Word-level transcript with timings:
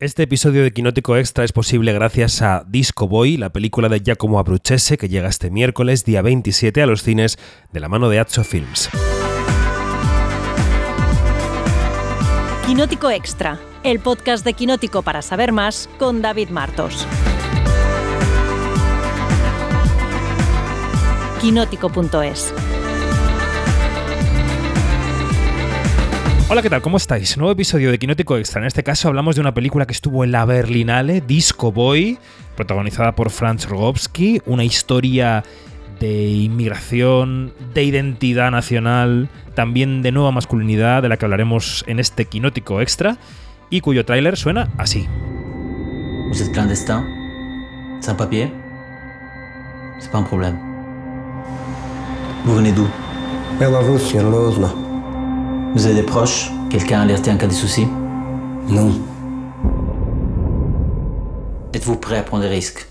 Este 0.00 0.22
episodio 0.22 0.62
de 0.62 0.72
Quinótico 0.72 1.16
Extra 1.16 1.42
es 1.42 1.50
posible 1.50 1.92
gracias 1.92 2.40
a 2.40 2.62
Disco 2.64 3.08
Boy, 3.08 3.36
la 3.36 3.50
película 3.50 3.88
de 3.88 3.98
Giacomo 3.98 4.38
Abruzzese 4.38 4.96
que 4.96 5.08
llega 5.08 5.28
este 5.28 5.50
miércoles, 5.50 6.04
día 6.04 6.22
27, 6.22 6.82
a 6.82 6.86
los 6.86 7.02
cines 7.02 7.36
de 7.72 7.80
la 7.80 7.88
mano 7.88 8.08
de 8.08 8.20
Atso 8.20 8.44
Films. 8.44 8.88
Quinótico 12.64 13.10
Extra, 13.10 13.58
el 13.82 13.98
podcast 13.98 14.44
de 14.44 14.52
Quinótico 14.52 15.02
para 15.02 15.20
saber 15.20 15.50
más 15.50 15.90
con 15.98 16.22
David 16.22 16.50
Martos. 16.50 17.04
Quinótico.es 21.40 22.54
Hola, 26.50 26.62
¿qué 26.62 26.70
tal? 26.70 26.80
¿Cómo 26.80 26.96
estáis? 26.96 27.36
Nuevo 27.36 27.52
episodio 27.52 27.90
de 27.90 27.98
Quinótico 27.98 28.38
Extra. 28.38 28.62
En 28.62 28.66
este 28.66 28.82
caso 28.82 29.08
hablamos 29.08 29.34
de 29.34 29.42
una 29.42 29.52
película 29.52 29.84
que 29.84 29.92
estuvo 29.92 30.24
en 30.24 30.32
la 30.32 30.46
Berlinale, 30.46 31.20
Disco 31.20 31.72
Boy, 31.72 32.18
protagonizada 32.56 33.14
por 33.14 33.28
Franz 33.28 33.68
Rogowski, 33.68 34.40
una 34.46 34.64
historia 34.64 35.44
de 36.00 36.26
inmigración, 36.26 37.52
de 37.74 37.84
identidad 37.84 38.50
nacional, 38.50 39.28
también 39.54 40.00
de 40.00 40.10
nueva 40.10 40.32
masculinidad, 40.32 41.02
de 41.02 41.10
la 41.10 41.18
que 41.18 41.26
hablaremos 41.26 41.84
en 41.86 41.98
este 41.98 42.24
Quinótico 42.24 42.80
Extra, 42.80 43.18
y 43.68 43.82
cuyo 43.82 44.06
tráiler 44.06 44.38
suena 44.38 44.70
así. 44.78 45.06
Vous 46.30 46.40
êtes 46.40 46.48
clandestin 46.50 47.04
Sans 48.00 48.16
papier 48.16 48.50
C'est 50.00 50.10
pas 50.10 50.20
un 50.20 50.24
problème. 50.24 50.56
Vous 52.46 52.54
venez 52.54 52.72
d'où 52.72 52.88
Belarus, 53.58 54.14
Lozno. 54.14 54.87
Vous 55.74 55.86
avez 55.86 55.94
des 55.94 56.02
proches? 56.02 56.50
Quelqu'un 56.70 57.00
alerté 57.00 57.30
en 57.30 57.36
cas 57.36 57.46
de 57.46 57.52
souci? 57.52 57.86
Non. 58.68 58.92
Êtes-vous 61.72 61.96
prêt 61.96 62.18
à 62.18 62.22
prendre 62.22 62.42
des 62.42 62.48
risques? 62.48 62.86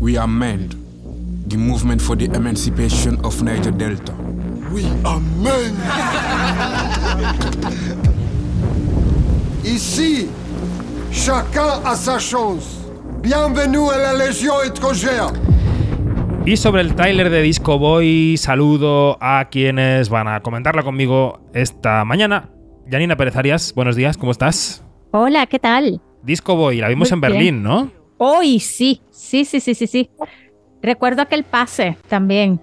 We 0.00 0.16
are 0.16 0.26
MEND, 0.26 0.74
the 1.48 1.56
movement 1.56 2.00
for 2.00 2.16
the 2.16 2.28
emancipation 2.34 3.18
of 3.24 3.40
Niger 3.42 3.70
Delta. 3.70 4.12
We 4.72 4.84
are 5.04 5.20
men. 5.40 5.76
Ici, 9.64 10.26
chacun 11.12 11.80
a 11.84 11.94
sa 11.94 12.18
chance. 12.18 12.78
Bienvenue 13.22 13.90
à 13.90 13.98
la 13.98 14.26
Légion 14.26 14.54
étrangère. 14.64 15.32
Y 16.44 16.56
sobre 16.56 16.80
el 16.80 16.96
tráiler 16.96 17.30
de 17.30 17.40
Disco 17.40 17.78
Boy, 17.78 18.36
saludo 18.36 19.16
a 19.20 19.48
quienes 19.48 20.08
van 20.08 20.26
a 20.26 20.40
comentarla 20.40 20.82
conmigo 20.82 21.40
esta 21.54 22.04
mañana. 22.04 22.50
Janina 22.90 23.16
Pérez 23.16 23.36
Arias, 23.36 23.72
buenos 23.76 23.94
días, 23.94 24.16
¿cómo 24.16 24.32
estás? 24.32 24.84
Hola, 25.12 25.46
¿qué 25.46 25.60
tal? 25.60 26.00
Disco 26.24 26.56
Boy, 26.56 26.78
la 26.78 26.88
vimos 26.88 27.10
Muy 27.10 27.14
en 27.14 27.20
Berlín. 27.20 27.62
¿no? 27.62 27.92
Hoy 28.18 28.58
sí, 28.58 29.00
sí, 29.12 29.44
sí, 29.44 29.60
sí, 29.60 29.74
sí, 29.76 29.86
sí. 29.86 30.10
Recuerdo 30.82 31.22
aquel 31.22 31.44
pase 31.44 31.96
también. 32.08 32.60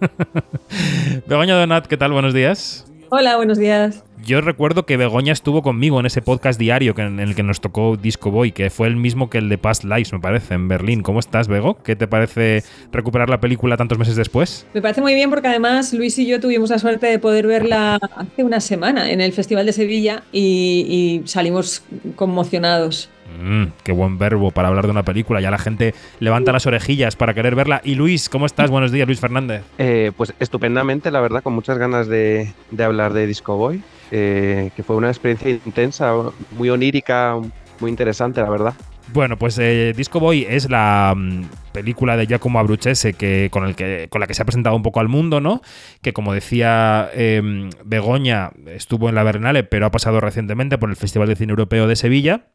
Begoña 1.28 1.56
Donat, 1.56 1.86
¿qué 1.86 1.96
tal? 1.96 2.10
Buenos 2.10 2.34
días. 2.34 2.92
Hola, 3.08 3.36
buenos 3.36 3.58
días. 3.58 4.02
Yo 4.24 4.40
recuerdo 4.40 4.84
que 4.86 4.96
Begoña 4.96 5.32
estuvo 5.32 5.62
conmigo 5.62 6.00
en 6.00 6.06
ese 6.06 6.22
podcast 6.22 6.58
diario 6.58 6.94
que- 6.94 7.02
en 7.02 7.20
el 7.20 7.36
que 7.36 7.44
nos 7.44 7.60
tocó 7.60 7.96
Disco 7.96 8.32
Boy, 8.32 8.50
que 8.50 8.68
fue 8.70 8.88
el 8.88 8.96
mismo 8.96 9.30
que 9.30 9.38
el 9.38 9.48
de 9.48 9.58
Past 9.58 9.84
Lives, 9.84 10.12
me 10.12 10.18
parece, 10.18 10.54
en 10.54 10.66
Berlín. 10.66 11.02
¿Cómo 11.02 11.20
estás, 11.20 11.46
Bego? 11.46 11.80
¿Qué 11.84 11.94
te 11.94 12.08
parece 12.08 12.64
recuperar 12.90 13.30
la 13.30 13.38
película 13.40 13.76
tantos 13.76 13.98
meses 13.98 14.16
después? 14.16 14.66
Me 14.74 14.82
parece 14.82 15.00
muy 15.02 15.14
bien 15.14 15.30
porque 15.30 15.46
además 15.48 15.92
Luis 15.92 16.18
y 16.18 16.26
yo 16.26 16.40
tuvimos 16.40 16.70
la 16.70 16.78
suerte 16.80 17.06
de 17.06 17.18
poder 17.20 17.46
verla 17.46 17.98
hace 18.16 18.42
una 18.42 18.60
semana 18.60 19.10
en 19.10 19.20
el 19.20 19.32
Festival 19.32 19.66
de 19.66 19.72
Sevilla 19.72 20.24
y, 20.32 21.22
y 21.22 21.28
salimos 21.28 21.82
conmocionados. 22.16 23.08
Mm, 23.38 23.72
qué 23.82 23.92
buen 23.92 24.18
verbo 24.18 24.50
para 24.50 24.68
hablar 24.68 24.86
de 24.86 24.90
una 24.90 25.04
película. 25.04 25.40
Ya 25.40 25.50
la 25.50 25.58
gente 25.58 25.94
levanta 26.20 26.52
las 26.52 26.66
orejillas 26.66 27.16
para 27.16 27.34
querer 27.34 27.54
verla. 27.54 27.80
Y 27.84 27.94
Luis, 27.94 28.28
¿cómo 28.28 28.46
estás? 28.46 28.70
Buenos 28.70 28.92
días, 28.92 29.06
Luis 29.06 29.20
Fernández. 29.20 29.62
Eh, 29.78 30.12
pues 30.16 30.34
estupendamente, 30.40 31.10
la 31.10 31.20
verdad, 31.20 31.42
con 31.42 31.54
muchas 31.54 31.78
ganas 31.78 32.08
de, 32.08 32.52
de 32.70 32.84
hablar 32.84 33.12
de 33.12 33.26
Disco 33.26 33.56
Boy, 33.56 33.82
eh, 34.10 34.70
que 34.74 34.82
fue 34.82 34.96
una 34.96 35.08
experiencia 35.08 35.50
intensa, 35.50 36.12
muy 36.52 36.70
onírica, 36.70 37.36
muy 37.80 37.90
interesante, 37.90 38.40
la 38.40 38.50
verdad. 38.50 38.74
Bueno, 39.12 39.36
pues 39.36 39.56
eh, 39.58 39.92
Disco 39.96 40.18
Boy 40.18 40.46
es 40.48 40.68
la 40.68 41.14
mm, 41.16 41.44
película 41.72 42.16
de 42.16 42.26
Giacomo 42.26 42.58
Abruzzese 42.58 43.12
que, 43.12 43.48
con, 43.52 43.64
el 43.64 43.76
que, 43.76 44.08
con 44.10 44.20
la 44.20 44.26
que 44.26 44.34
se 44.34 44.42
ha 44.42 44.44
presentado 44.44 44.74
un 44.74 44.82
poco 44.82 44.98
al 44.98 45.08
mundo, 45.08 45.40
¿no? 45.40 45.62
Que 46.02 46.12
como 46.12 46.34
decía 46.34 47.08
eh, 47.14 47.70
Begoña, 47.84 48.50
estuvo 48.66 49.08
en 49.08 49.14
la 49.14 49.22
Berlinale, 49.22 49.62
pero 49.62 49.86
ha 49.86 49.90
pasado 49.90 50.20
recientemente 50.20 50.76
por 50.76 50.90
el 50.90 50.96
Festival 50.96 51.28
de 51.28 51.36
Cine 51.36 51.50
Europeo 51.50 51.86
de 51.86 51.94
Sevilla. 51.94 52.48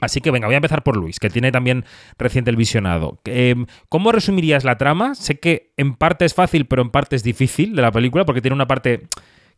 Así 0.00 0.20
que 0.20 0.30
venga, 0.30 0.46
voy 0.46 0.54
a 0.54 0.58
empezar 0.58 0.82
por 0.82 0.96
Luis, 0.96 1.18
que 1.18 1.30
tiene 1.30 1.52
también 1.52 1.84
reciente 2.18 2.50
el 2.50 2.56
visionado. 2.56 3.20
Eh, 3.24 3.54
¿Cómo 3.88 4.12
resumirías 4.12 4.64
la 4.64 4.78
trama? 4.78 5.14
Sé 5.14 5.38
que 5.38 5.72
en 5.76 5.94
parte 5.94 6.24
es 6.24 6.34
fácil, 6.34 6.66
pero 6.66 6.82
en 6.82 6.90
parte 6.90 7.16
es 7.16 7.22
difícil 7.22 7.74
de 7.74 7.82
la 7.82 7.92
película, 7.92 8.24
porque 8.24 8.40
tiene 8.40 8.54
una 8.54 8.66
parte 8.66 9.08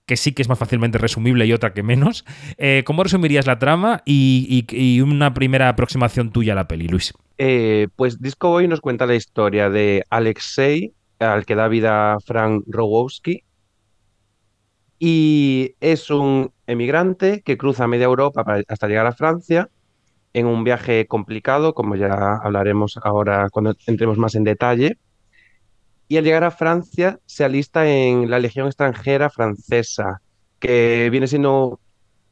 que 0.06 0.16
sí 0.16 0.32
que 0.32 0.42
es 0.42 0.48
más 0.48 0.58
fácilmente 0.58 0.98
resumible 0.98 1.46
y 1.46 1.52
otra 1.52 1.72
que 1.72 1.82
menos. 1.82 2.24
Eh, 2.58 2.82
¿Cómo 2.84 3.04
resumirías 3.04 3.46
la 3.46 3.58
trama 3.58 4.02
y, 4.04 5.00
una 5.02 5.34
primera 5.34 5.68
aproximación 5.68 6.32
tuya 6.32 6.54
a 6.54 6.56
la 6.56 6.66
peli, 6.66 6.88
Luis? 6.88 7.14
Eh, 7.38 7.88
pues 7.96 8.20
Disco 8.20 8.50
Boy 8.50 8.66
nos 8.66 8.80
cuenta 8.80 9.06
la 9.06 9.14
historia 9.14 9.70
de 9.70 10.04
Alexei, 10.10 10.94
al 11.18 11.46
que 11.46 11.54
da 11.54 11.68
vida 11.68 12.16
Frank 12.26 12.64
Rogowski, 12.66 13.44
y 14.98 15.76
es 15.80 16.10
un 16.10 16.52
emigrante 16.66 17.42
que 17.42 17.56
cruza 17.56 17.86
media 17.86 18.04
Europa 18.04 18.44
hasta 18.68 18.88
llegar 18.88 19.06
a 19.06 19.12
Francia 19.12 19.70
en 20.32 20.46
un 20.46 20.64
viaje 20.64 21.06
complicado, 21.06 21.74
como 21.74 21.96
ya 21.96 22.36
hablaremos 22.36 22.98
ahora 23.02 23.48
cuando 23.50 23.74
entremos 23.86 24.18
más 24.18 24.34
en 24.34 24.44
detalle. 24.44 24.98
Y 26.08 26.16
al 26.16 26.24
llegar 26.24 26.44
a 26.44 26.50
Francia 26.50 27.20
se 27.26 27.44
alista 27.44 27.88
en 27.88 28.30
la 28.30 28.38
Legión 28.38 28.66
extranjera 28.66 29.30
francesa, 29.30 30.20
que 30.58 31.08
viene 31.10 31.26
siendo 31.26 31.80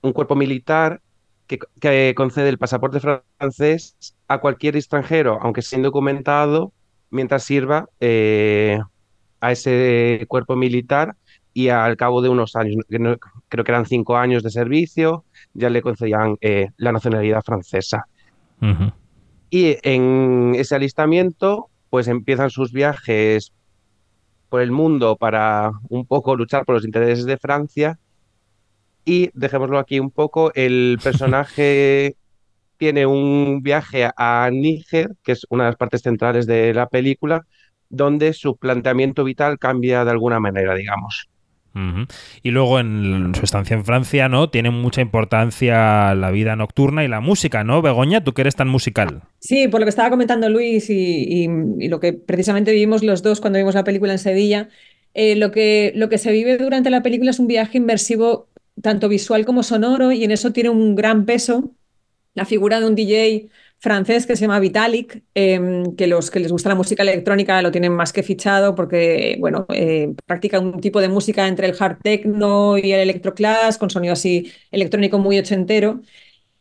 un 0.03 0.13
cuerpo 0.13 0.35
militar 0.35 1.01
que, 1.47 1.59
que 1.81 2.15
concede 2.17 2.49
el 2.49 2.59
pasaporte 2.59 3.01
francés 3.01 3.97
a 4.29 4.41
cualquier 4.41 4.77
extranjero, 4.77 5.39
aunque 5.41 5.63
sea 5.63 5.79
indocumentado, 5.79 6.73
mientras 7.11 7.45
sirva 7.45 7.89
eh, 8.01 8.81
a 9.41 9.53
ese 9.53 10.25
cuerpo 10.29 10.57
militar 10.57 11.17
y 11.55 11.69
al 11.69 11.97
cabo 11.97 12.23
de 12.23 12.29
unos 12.29 12.57
años, 12.57 12.85
creo 12.89 13.65
que 13.65 13.71
eran 13.73 13.87
cinco 13.87 14.17
años 14.17 14.43
de 14.43 14.51
servicio, 14.51 15.25
ya 15.59 15.71
le 15.71 15.83
concedían 15.83 16.37
eh, 16.41 16.69
la 16.77 16.93
nacionalidad 16.93 17.43
francesa. 17.43 18.07
Y 19.51 19.77
en 19.83 20.55
ese 20.57 20.75
alistamiento, 20.75 21.69
pues 21.91 22.09
empiezan 22.09 22.51
sus 22.51 22.73
viajes 22.73 23.53
por 24.49 24.61
el 24.61 24.71
mundo 24.71 25.17
para 25.17 25.73
un 25.89 26.07
poco 26.07 26.37
luchar 26.37 26.65
por 26.65 26.77
los 26.77 26.85
intereses 26.85 27.25
de 27.25 27.39
Francia. 27.39 27.99
Y 29.05 29.31
dejémoslo 29.35 29.79
aquí 29.79 30.01
un 30.01 30.11
poco, 30.11 30.53
el 30.55 30.99
personaje 31.03 32.17
tiene 32.77 33.07
un 33.07 33.63
viaje 33.63 34.09
a 34.17 34.49
Níger, 34.53 35.11
que 35.23 35.33
es 35.33 35.47
una 35.51 35.65
de 35.65 35.71
las 35.71 35.77
partes 35.77 36.03
centrales 36.03 36.47
de 36.47 36.73
la 36.75 36.89
película, 36.89 37.45
donde 37.89 38.33
su 38.33 38.57
planteamiento 38.57 39.25
vital 39.25 39.59
cambia 39.59 40.05
de 40.05 40.11
alguna 40.11 40.41
manera, 40.41 40.75
digamos. 40.75 41.29
Y 42.43 42.51
luego 42.51 42.79
en 42.81 43.33
su 43.35 43.45
estancia 43.45 43.75
en 43.75 43.85
Francia, 43.85 44.29
¿no? 44.29 44.51
Tiene 44.51 44.71
mucha 44.71 45.01
importancia 45.01 46.15
la 46.15 46.31
vida 46.31 46.57
nocturna 46.57 47.05
y 47.05 47.09
la 47.09 47.21
música, 47.21 47.65
¿no? 47.65 47.83
Begoña, 47.83 48.23
tú 48.25 48.33
que 48.35 48.43
eres 48.43 48.57
tan 48.57 48.69
musical. 48.69 49.23
Sí, 49.39 49.69
por 49.69 49.81
lo 49.81 49.87
que 49.87 49.91
estaba 49.91 50.11
comentando 50.11 50.49
Luis 50.49 50.91
y, 50.91 50.95
y- 51.45 51.49
y 51.81 51.89
lo 51.89 52.01
que 52.01 52.13
precisamente 52.13 52.73
vivimos 52.73 53.03
los 53.03 53.23
dos 53.23 53.41
cuando 53.41 53.59
vimos 53.59 53.75
la 53.75 53.85
película 53.85 54.13
en 54.13 54.19
Sevilla, 54.19 54.69
eh, 55.15 55.37
lo 55.37 55.51
que, 55.51 55.93
lo 55.95 56.09
que 56.09 56.19
se 56.19 56.33
vive 56.33 56.59
durante 56.59 56.91
la 56.91 57.03
película 57.03 57.31
es 57.31 57.39
un 57.39 57.47
viaje 57.47 57.79
inmersivo 57.79 58.49
tanto 58.83 59.09
visual 59.09 59.45
como 59.45 59.63
sonoro 59.63 60.13
y 60.13 60.25
en 60.25 60.31
eso 60.31 60.53
tiene 60.53 60.71
un 60.71 60.95
gran 60.95 61.25
peso 61.25 61.73
la 62.35 62.45
figura 62.45 62.81
de 62.81 62.87
un 62.87 62.95
DJ 62.95 63.49
francés 63.81 64.27
que 64.27 64.35
se 64.37 64.43
llama 64.43 64.59
Vitalik, 64.59 65.23
eh, 65.35 65.85
que 65.97 66.07
los 66.07 66.31
que 66.31 66.41
les 66.41 66.51
gusta 66.51 66.69
la 66.69 66.75
música 66.75 67.03
electrónica 67.03 67.63
lo 67.63 67.71
tienen 67.71 67.93
más 67.93 68.13
que 68.13 68.23
fichado 68.23 68.75
porque, 68.75 69.37
bueno, 69.39 69.67
eh, 69.73 70.15
practica 70.27 70.59
un 70.59 70.81
tipo 70.81 71.01
de 71.01 71.09
música 71.09 71.47
entre 71.47 71.69
el 71.69 71.77
hard 71.79 71.99
techno 72.03 72.77
y 72.77 72.93
el 72.93 73.01
electroclash 73.01 73.77
con 73.79 73.91
sonido 73.91 74.15
así 74.15 74.53
electrónico 74.71 75.19
muy 75.19 75.39
ochentero. 75.39 76.01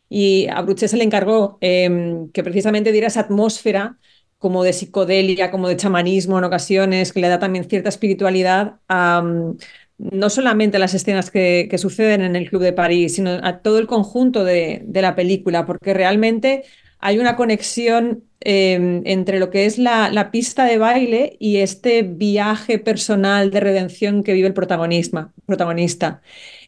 Y 0.09 0.47
a 0.47 0.61
Bruché 0.61 0.87
se 0.87 0.97
le 0.97 1.03
encargó 1.03 1.57
eh, 1.61 2.27
que 2.33 2.43
precisamente 2.43 2.91
diera 2.91 3.07
esa 3.07 3.21
atmósfera 3.21 3.97
como 4.37 4.63
de 4.63 4.73
psicodelia, 4.73 5.51
como 5.51 5.67
de 5.67 5.77
chamanismo 5.77 6.37
en 6.37 6.43
ocasiones, 6.45 7.11
que 7.11 7.19
le 7.19 7.27
da 7.27 7.39
también 7.39 7.65
cierta 7.67 7.89
espiritualidad 7.89 8.79
mm, 8.89 9.57
no 9.97 10.29
solamente 10.29 10.77
a 10.77 10.79
las 10.79 10.93
escenas 10.93 11.31
que, 11.31 11.67
que 11.69 11.77
suceden 11.79 12.21
en 12.21 12.35
el 12.35 12.47
Club 12.49 12.61
de 12.61 12.73
París, 12.73 13.15
sino 13.15 13.31
a 13.43 13.61
todo 13.61 13.79
el 13.79 13.87
conjunto 13.87 14.43
de, 14.43 14.83
de 14.85 15.01
la 15.01 15.15
película, 15.15 15.65
porque 15.65 15.93
realmente 15.95 16.63
hay 16.99 17.19
una 17.19 17.35
conexión 17.35 18.23
eh, 18.41 19.01
entre 19.05 19.39
lo 19.39 19.49
que 19.49 19.65
es 19.65 19.77
la, 19.77 20.29
pista 20.31 20.65
de 20.65 20.77
baile 20.77 21.37
y 21.39 21.57
este 21.57 22.03
viaje 22.03 22.79
personal 22.79 23.51
de 23.51 23.59
redención 23.59 24.23
que 24.23 24.33
vive 24.33 24.47
el 24.47 24.53
protagonista. 24.53 26.21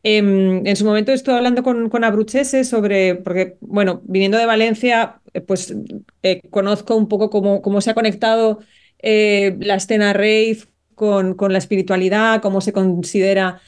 Eh, 0.03 0.17
en 0.17 0.75
su 0.75 0.85
momento 0.85 1.11
estuve 1.11 1.35
hablando 1.35 1.63
con, 1.63 2.03
Abruchese 2.03 2.63
sobre, 2.63 3.15
porque, 3.15 3.57
bueno, 3.61 4.01
viniendo 4.05 4.37
de 4.37 4.45
Valencia, 4.45 5.21
eh, 5.33 5.41
pues 5.41 5.75
eh, 6.23 6.41
conozco 6.49 6.95
un 6.95 7.07
poco 7.07 7.29
cómo, 7.29 7.61
cómo 7.61 7.81
se 7.81 7.91
ha 7.91 7.95
conectado 7.95 8.59
la 9.01 9.75
escena 9.75 10.11
rave 10.13 10.59
con, 10.95 11.35
la 11.49 11.57
espiritualidad, 11.57 12.41
cómo 12.41 12.59
se 12.61 12.73
considera 12.73 13.61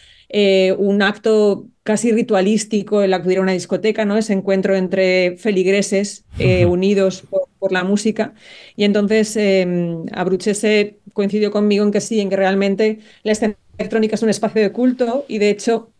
un 0.77 1.01
acto 1.01 1.67
casi 1.83 2.11
ritualístico 2.11 3.01
el 3.01 3.13
acudir 3.13 3.39
a 3.39 3.41
una 3.41 3.53
discoteca, 3.53 4.05
¿no? 4.05 4.17
Ese 4.17 4.33
encuentro 4.33 4.75
entre 4.75 5.37
feligreses 5.37 6.25
eh, 6.37 6.65
unidos 6.65 7.23
por, 7.29 7.47
por, 7.59 7.71
la 7.71 7.83
música. 7.83 8.33
Y 8.75 8.83
entonces 8.83 9.35
eh, 9.37 9.65
Abruchese 10.13 10.99
coincidió 11.13 11.51
conmigo 11.51 11.83
en 11.83 11.91
que 11.91 12.01
sí, 12.01 12.19
en 12.19 12.29
que 12.29 12.35
realmente 12.35 12.99
la 13.23 13.31
escena 13.31 13.55
electrónica 13.77 14.15
es 14.15 14.23
un 14.23 14.29
espacio 14.29 14.61
de 14.61 14.71
culto 14.71 15.25
y 15.27 15.39
de 15.39 15.49
hecho 15.49 15.91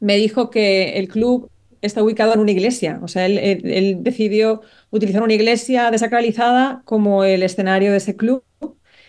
me 0.00 0.16
dijo 0.16 0.50
que 0.50 0.98
el 0.98 1.08
club 1.08 1.50
está 1.82 2.02
ubicado 2.02 2.34
en 2.34 2.40
una 2.40 2.50
iglesia. 2.50 2.98
O 3.02 3.08
sea, 3.08 3.26
él, 3.26 3.38
él, 3.38 3.62
él 3.64 3.96
decidió 4.00 4.62
utilizar 4.90 5.22
una 5.22 5.34
iglesia 5.34 5.90
desacralizada 5.90 6.82
como 6.84 7.24
el 7.24 7.42
escenario 7.42 7.90
de 7.90 7.98
ese 7.98 8.16
club. 8.16 8.42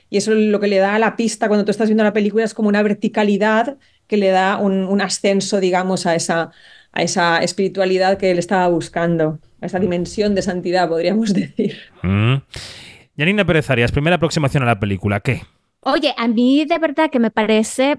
Y 0.09 0.17
eso 0.17 0.33
lo 0.33 0.59
que 0.59 0.67
le 0.67 0.77
da 0.77 0.95
a 0.95 0.99
la 0.99 1.15
pista 1.15 1.47
cuando 1.47 1.63
tú 1.63 1.71
estás 1.71 1.87
viendo 1.87 2.03
la 2.03 2.13
película 2.13 2.43
es 2.43 2.53
como 2.53 2.67
una 2.67 2.83
verticalidad 2.83 3.77
que 4.11 4.17
le 4.17 4.27
da 4.27 4.57
un, 4.57 4.83
un 4.83 4.99
ascenso, 4.99 5.61
digamos, 5.61 6.05
a 6.05 6.15
esa, 6.15 6.51
a 6.91 7.01
esa 7.01 7.37
espiritualidad 7.37 8.17
que 8.17 8.29
él 8.29 8.39
estaba 8.39 8.67
buscando, 8.67 9.39
a 9.61 9.67
esa 9.67 9.79
dimensión 9.79 10.35
de 10.35 10.41
santidad, 10.41 10.89
podríamos 10.89 11.33
decir. 11.33 11.77
Mm. 12.03 12.35
Yanina 13.15 13.45
Pérez 13.45 13.69
Arias, 13.69 13.93
primera 13.93 14.17
aproximación 14.17 14.63
a 14.63 14.65
la 14.65 14.81
película, 14.81 15.21
¿qué? 15.21 15.43
Oye, 15.79 16.13
a 16.17 16.27
mí 16.27 16.65
de 16.65 16.77
verdad 16.77 17.09
que 17.09 17.19
me 17.19 17.31
parece, 17.31 17.95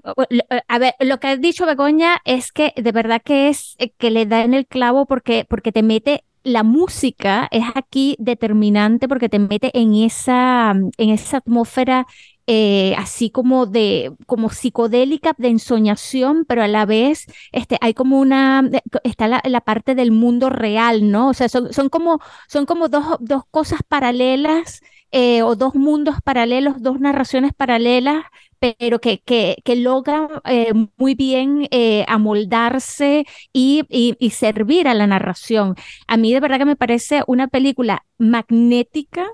a 0.67 0.77
ver, 0.77 0.93
lo 0.99 1.19
que 1.19 1.27
ha 1.27 1.35
dicho 1.35 1.65
Begoña 1.65 2.21
es 2.25 2.51
que 2.51 2.73
de 2.77 2.91
verdad 2.91 3.19
que 3.25 3.49
es 3.49 3.75
que 3.97 4.11
le 4.11 4.27
da 4.27 4.43
en 4.43 4.53
el 4.53 4.67
clavo 4.67 5.07
porque, 5.07 5.47
porque 5.49 5.71
te 5.71 5.81
mete 5.81 6.23
la 6.43 6.63
música 6.63 7.47
es 7.51 7.63
aquí 7.73 8.15
determinante 8.19 9.07
porque 9.07 9.29
te 9.29 9.39
mete 9.39 9.71
en 9.73 9.95
esa, 9.95 10.71
en 10.71 11.09
esa 11.09 11.37
atmósfera 11.37 12.05
eh, 12.47 12.93
así 12.97 13.29
como 13.29 13.65
de, 13.65 14.13
como 14.25 14.49
psicodélica, 14.49 15.33
de 15.37 15.47
ensoñación, 15.49 16.45
pero 16.45 16.61
a 16.63 16.67
la 16.67 16.85
vez 16.85 17.25
este, 17.53 17.77
hay 17.81 17.93
como 17.93 18.19
una, 18.19 18.69
está 19.03 19.27
la, 19.27 19.61
parte 19.61 19.95
del 19.95 20.11
mundo 20.11 20.49
real, 20.49 21.09
¿no? 21.09 21.29
O 21.29 21.33
sea, 21.33 21.47
son, 21.47 21.71
son 21.71 21.89
como, 21.89 22.19
son 22.49 22.65
como 22.65 22.89
dos, 22.89 23.17
dos 23.21 23.43
cosas 23.49 23.79
paralelas 23.87 24.81
eh, 25.11 25.41
o 25.43 25.55
dos 25.55 25.75
mundos 25.75 26.17
paralelos, 26.23 26.81
dos 26.81 26.99
narraciones 26.99 27.53
paralelas, 27.53 28.25
pero 28.59 28.99
que, 28.99 29.19
que, 29.21 29.57
que 29.63 29.75
logran 29.75 30.27
eh, 30.45 30.73
muy 30.97 31.15
bien 31.15 31.67
amoldarse 32.07 33.25
y, 33.53 33.85
y, 33.89 34.29
servir 34.31 34.87
a 34.87 34.93
la 34.93 35.07
narración. 35.07 35.75
A 36.07 36.17
mí 36.17 36.33
de 36.33 36.39
verdad 36.39 36.59
que 36.59 36.65
me 36.65 36.75
parece 36.75 37.23
una 37.27 37.47
película 37.47 38.05
magnética. 38.17 39.27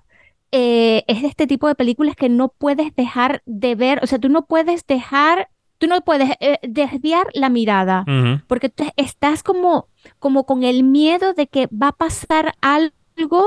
Eh, 0.52 1.04
es 1.08 1.22
de 1.22 1.28
este 1.28 1.46
tipo 1.46 1.68
de 1.68 1.76
películas 1.76 2.16
que 2.16 2.28
no 2.28 2.50
puedes 2.50 2.96
dejar 2.96 3.44
de 3.46 3.76
ver, 3.76 4.00
o 4.04 4.08
sea, 4.08 4.18
tú 4.18 4.30
no 4.30 4.46
puedes 4.46 4.86
dejar, 4.88 5.50
tú 5.78 5.86
no 5.86 6.02
puedes 6.02 6.32
eh, 6.40 6.58
desviar 6.64 7.28
la 7.34 7.50
mirada, 7.50 8.04
uh 8.08 8.12
-huh. 8.12 8.44
porque 8.48 8.70
tú 8.70 8.84
estás 8.96 9.44
como, 9.44 9.88
como 10.18 10.46
con 10.46 10.64
el 10.64 10.84
miedo 10.84 11.34
de 11.34 11.46
que 11.46 11.68
va 11.68 11.90
a 11.90 11.92
pasar 11.92 12.56
algo 12.62 13.46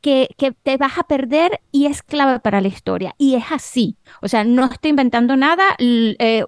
que, 0.00 0.28
que, 0.38 0.52
te 0.52 0.76
vas 0.76 0.98
a 0.98 1.02
perder 1.02 1.60
y 1.72 1.86
es 1.86 2.02
clave 2.02 2.38
para 2.38 2.60
la 2.60 2.68
historia. 2.68 3.14
Y 3.18 3.34
es 3.34 3.44
así. 3.50 3.96
O 4.22 4.28
sea, 4.28 4.44
no 4.44 4.66
estoy 4.66 4.90
inventando 4.90 5.36
nada, 5.36 5.64
eh, 5.78 6.44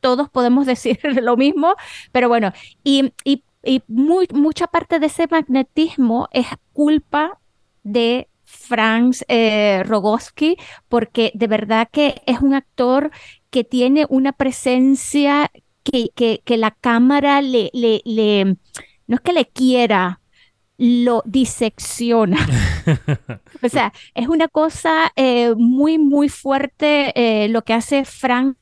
todos 0.00 0.28
podemos 0.28 0.66
decir 0.72 0.98
lo 1.22 1.38
mismo, 1.38 1.74
pero 2.12 2.28
bueno, 2.28 2.52
y, 2.84 3.12
y, 3.24 3.44
y 3.64 3.82
muy, 3.88 4.28
mucha 4.34 4.66
parte 4.66 4.98
de 4.98 5.06
ese 5.06 5.26
magnetismo 5.26 6.28
es 6.32 6.46
culpa 6.74 7.38
de 7.82 8.28
Franz 8.52 9.24
eh, 9.28 9.82
Rogowski, 9.84 10.56
porque 10.88 11.32
de 11.34 11.46
verdad 11.46 11.88
que 11.90 12.22
es 12.26 12.40
un 12.40 12.54
actor 12.54 13.10
que 13.50 13.64
tiene 13.64 14.06
una 14.08 14.32
presencia 14.32 15.50
que, 15.82 16.10
que, 16.14 16.42
que 16.44 16.56
la 16.58 16.70
cámara 16.70 17.42
le, 17.42 17.70
le, 17.72 18.02
le, 18.04 18.56
no 19.06 19.16
es 19.16 19.20
que 19.22 19.32
le 19.32 19.46
quiera, 19.46 20.20
lo 20.76 21.22
disecciona. 21.24 22.46
o 23.62 23.68
sea, 23.68 23.92
es 24.14 24.28
una 24.28 24.48
cosa 24.48 25.12
eh, 25.16 25.54
muy, 25.56 25.98
muy 25.98 26.28
fuerte 26.28 27.12
eh, 27.14 27.48
lo 27.48 27.62
que 27.62 27.72
hace 27.72 28.04
Franz 28.04 28.56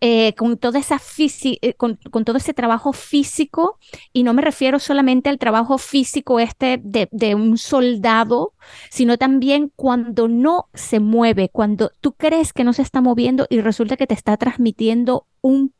eh, 0.00 0.34
con, 0.34 0.56
toda 0.58 0.78
esa 0.78 1.00
eh, 1.18 1.74
con, 1.74 1.98
con, 2.10 2.24
todo 2.24 2.36
ese 2.36 2.54
trabajo 2.54 2.92
físico, 2.92 3.78
y 4.12 4.22
no 4.22 4.34
me 4.34 4.42
refiero 4.42 4.78
solamente 4.78 5.28
al 5.28 5.38
trabajo 5.38 5.78
físico 5.78 6.38
este 6.40 6.80
de, 6.82 7.08
de, 7.10 7.34
un 7.34 7.58
soldado, 7.58 8.54
sino 8.90 9.18
también 9.18 9.72
cuando 9.74 10.28
no 10.28 10.68
se 10.74 11.00
mueve, 11.00 11.48
cuando 11.48 11.90
tú 12.00 12.12
crees 12.12 12.52
que 12.52 12.64
no 12.64 12.72
se 12.72 12.82
está 12.82 13.00
moviendo 13.00 13.46
y 13.50 13.60
resulta 13.60 13.96
que 13.96 14.06
te 14.06 14.14
está 14.14 14.36
transmitiendo 14.36 15.26
un 15.40 15.72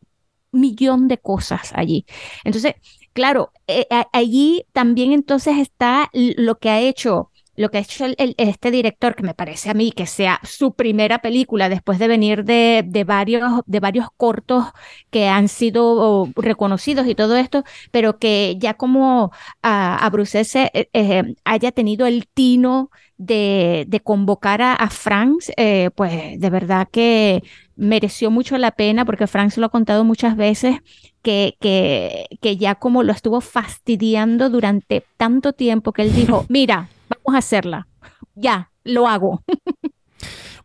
millón 0.52 1.08
de 1.08 1.18
cosas 1.18 1.72
allí. 1.74 2.06
Entonces, 2.44 2.74
claro, 3.12 3.52
eh, 3.66 3.86
allí 4.12 4.64
también 4.72 5.12
entonces 5.12 5.58
está 5.58 6.10
lo 6.12 6.58
que 6.58 6.70
ha 6.70 6.80
hecho 6.80 7.30
lo 7.58 7.70
que 7.70 7.78
ha 7.78 7.80
hecho 7.80 8.06
el, 8.06 8.34
este 8.38 8.70
director, 8.70 9.16
que 9.16 9.24
me 9.24 9.34
parece 9.34 9.68
a 9.68 9.74
mí 9.74 9.90
que 9.90 10.06
sea 10.06 10.40
su 10.44 10.74
primera 10.74 11.18
película 11.18 11.68
después 11.68 11.98
de 11.98 12.06
venir 12.06 12.44
de, 12.44 12.84
de, 12.86 13.04
varios, 13.04 13.62
de 13.66 13.80
varios 13.80 14.06
cortos 14.16 14.66
que 15.10 15.26
han 15.28 15.48
sido 15.48 16.28
reconocidos 16.36 17.08
y 17.08 17.16
todo 17.16 17.36
esto, 17.36 17.64
pero 17.90 18.18
que 18.18 18.56
ya 18.58 18.74
como 18.74 19.32
a, 19.60 19.96
a 19.96 20.10
Bruce 20.10 20.40
eh, 20.40 20.88
eh, 20.92 21.34
haya 21.44 21.72
tenido 21.72 22.06
el 22.06 22.28
tino 22.28 22.90
de, 23.16 23.84
de 23.88 24.00
convocar 24.00 24.62
a, 24.62 24.74
a 24.74 24.88
Franz, 24.88 25.50
eh, 25.56 25.90
pues 25.96 26.38
de 26.38 26.50
verdad 26.50 26.86
que 26.90 27.42
mereció 27.74 28.30
mucho 28.30 28.56
la 28.56 28.70
pena 28.70 29.04
porque 29.04 29.26
Franz 29.26 29.56
lo 29.56 29.66
ha 29.66 29.70
contado 29.70 30.04
muchas 30.04 30.36
veces 30.36 30.76
que, 31.22 31.56
que, 31.60 32.26
que 32.40 32.56
ya 32.56 32.76
como 32.76 33.02
lo 33.02 33.12
estuvo 33.12 33.40
fastidiando 33.40 34.48
durante 34.48 35.04
tanto 35.16 35.52
tiempo 35.52 35.92
que 35.92 36.02
él 36.02 36.14
dijo, 36.14 36.46
mira, 36.48 36.88
a 37.34 37.38
hacerla. 37.38 37.88
Ya, 38.34 38.70
lo 38.84 39.08
hago. 39.08 39.42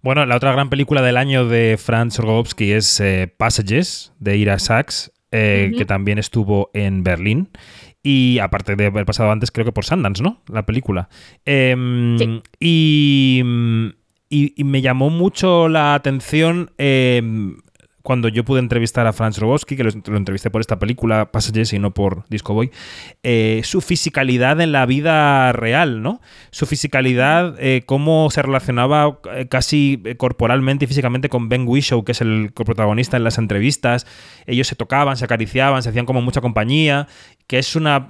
Bueno, 0.03 0.25
la 0.25 0.35
otra 0.35 0.51
gran 0.51 0.69
película 0.69 1.01
del 1.01 1.15
año 1.15 1.47
de 1.47 1.77
Franz 1.81 2.19
Rogowski 2.19 2.73
es 2.73 2.99
eh, 2.99 3.33
Passages, 3.37 4.11
de 4.19 4.35
Ira 4.35 4.59
Sachs, 4.59 5.13
eh, 5.31 5.69
uh 5.69 5.73
-huh. 5.73 5.77
que 5.77 5.85
también 5.85 6.19
estuvo 6.19 6.71
en 6.73 7.03
Berlín. 7.03 7.49
Y 8.03 8.39
aparte 8.39 8.75
de 8.75 8.87
haber 8.87 9.05
pasado 9.05 9.31
antes, 9.31 9.49
creo 9.49 9.65
que 9.65 9.71
por 9.71 9.85
Sundance, 9.85 10.21
¿no? 10.21 10.41
La 10.47 10.65
película. 10.65 11.07
Eh, 11.45 11.73
sí. 12.19 12.41
y, 12.59 13.43
y, 14.27 14.53
y, 14.57 14.63
me 14.65 14.81
llamó 14.81 15.09
mucho 15.09 15.69
la 15.69 15.93
atención 15.93 16.71
em, 16.77 17.55
cuando 18.03 18.27
yo 18.27 18.43
pude 18.43 18.59
entrevistar 18.59 19.07
a 19.07 19.13
Franz 19.13 19.37
Rogowski, 19.37 19.77
que 19.77 19.85
lo, 19.85 19.91
entrevisté 20.17 20.51
por 20.51 20.59
esta 20.59 20.77
película, 20.77 21.31
Passages, 21.31 21.71
y 21.71 21.79
no 21.79 21.93
por 21.93 22.25
Disco 22.27 22.53
Boy, 22.53 22.69
eh, 23.23 23.61
su 23.63 23.79
fisicalidad 23.79 24.59
en 24.59 24.73
la 24.73 24.85
vida 24.85 25.53
real, 25.53 26.01
¿no? 26.03 26.19
Su 26.51 26.65
fisicalidad, 26.65 27.55
eh, 27.59 27.83
cómo 27.85 28.29
se 28.29 28.41
relacionaba 28.41 29.19
eh, 29.33 29.47
casi 29.47 30.03
corporalmente 30.17 30.83
y 30.83 30.87
físicamente 30.89 31.29
con 31.29 31.47
Ben 31.47 31.65
Whishaw, 31.65 32.03
que 32.03 32.11
es 32.11 32.19
el 32.19 32.51
coprotagonista 32.53 33.15
en 33.15 33.23
las 33.23 33.37
entrevistas. 33.37 34.05
Ellos 34.47 34.67
se 34.67 34.75
tocaban, 34.75 35.15
se 35.15 35.23
acariciaban, 35.23 35.81
se 35.81 35.89
hacían 35.89 36.05
como 36.05 36.21
mucha 36.21 36.41
compañía, 36.41 37.07
que 37.47 37.57
es 37.57 37.73
una 37.77 38.09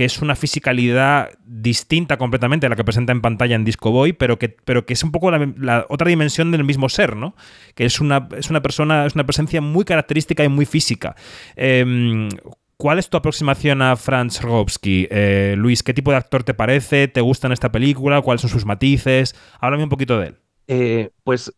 que 0.00 0.06
es 0.06 0.22
una 0.22 0.34
fisicalidad 0.34 1.28
distinta 1.44 2.16
completamente 2.16 2.64
a 2.64 2.70
la 2.70 2.76
que 2.76 2.84
presenta 2.84 3.12
en 3.12 3.20
pantalla 3.20 3.54
en 3.54 3.66
Disco 3.66 3.90
Boy, 3.90 4.14
pero 4.14 4.38
que, 4.38 4.48
pero 4.48 4.86
que 4.86 4.94
es 4.94 5.04
un 5.04 5.12
poco 5.12 5.30
la, 5.30 5.84
otra 5.90 6.08
dimensión 6.08 6.50
del 6.52 6.64
mismo 6.64 6.88
ser, 6.88 7.16
¿no? 7.16 7.34
Que 7.74 7.84
es 7.84 8.00
una, 8.00 8.26
es 8.34 8.48
una 8.48 8.62
persona, 8.62 9.04
es 9.04 9.14
una 9.14 9.26
presencia 9.26 9.60
muy 9.60 9.84
característica 9.84 10.42
y 10.42 10.48
muy 10.48 10.64
física. 10.64 11.16
Eh, 11.54 12.30
¿Cuál 12.78 12.98
es 12.98 13.10
tu 13.10 13.18
aproximación 13.18 13.82
a 13.82 13.94
Franz 13.94 14.40
Rogowski? 14.40 15.06
Eh, 15.10 15.54
Luis, 15.58 15.82
¿qué 15.82 15.92
tipo 15.92 16.12
de 16.12 16.16
actor 16.16 16.44
te 16.44 16.54
parece? 16.54 17.06
¿Te 17.06 17.20
gusta 17.20 17.48
en 17.48 17.52
esta 17.52 17.70
película? 17.70 18.22
¿Cuáles 18.22 18.40
son 18.40 18.48
sus 18.48 18.64
matices? 18.64 19.36
Háblame 19.60 19.82
un 19.82 19.90
poquito 19.90 20.18
de 20.18 20.28
él. 20.28 20.36
Eh, 20.66 21.10
pues 21.24 21.52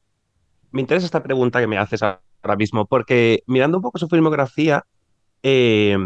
me 0.72 0.80
interesa 0.80 1.06
esta 1.06 1.22
pregunta 1.22 1.60
que 1.60 1.68
me 1.68 1.78
haces 1.78 2.02
ahora 2.02 2.56
mismo, 2.58 2.86
porque 2.86 3.44
mirando 3.46 3.78
un 3.78 3.84
poco 3.84 4.00
su 4.00 4.08
filmografía, 4.08 4.84
eh, 5.44 5.96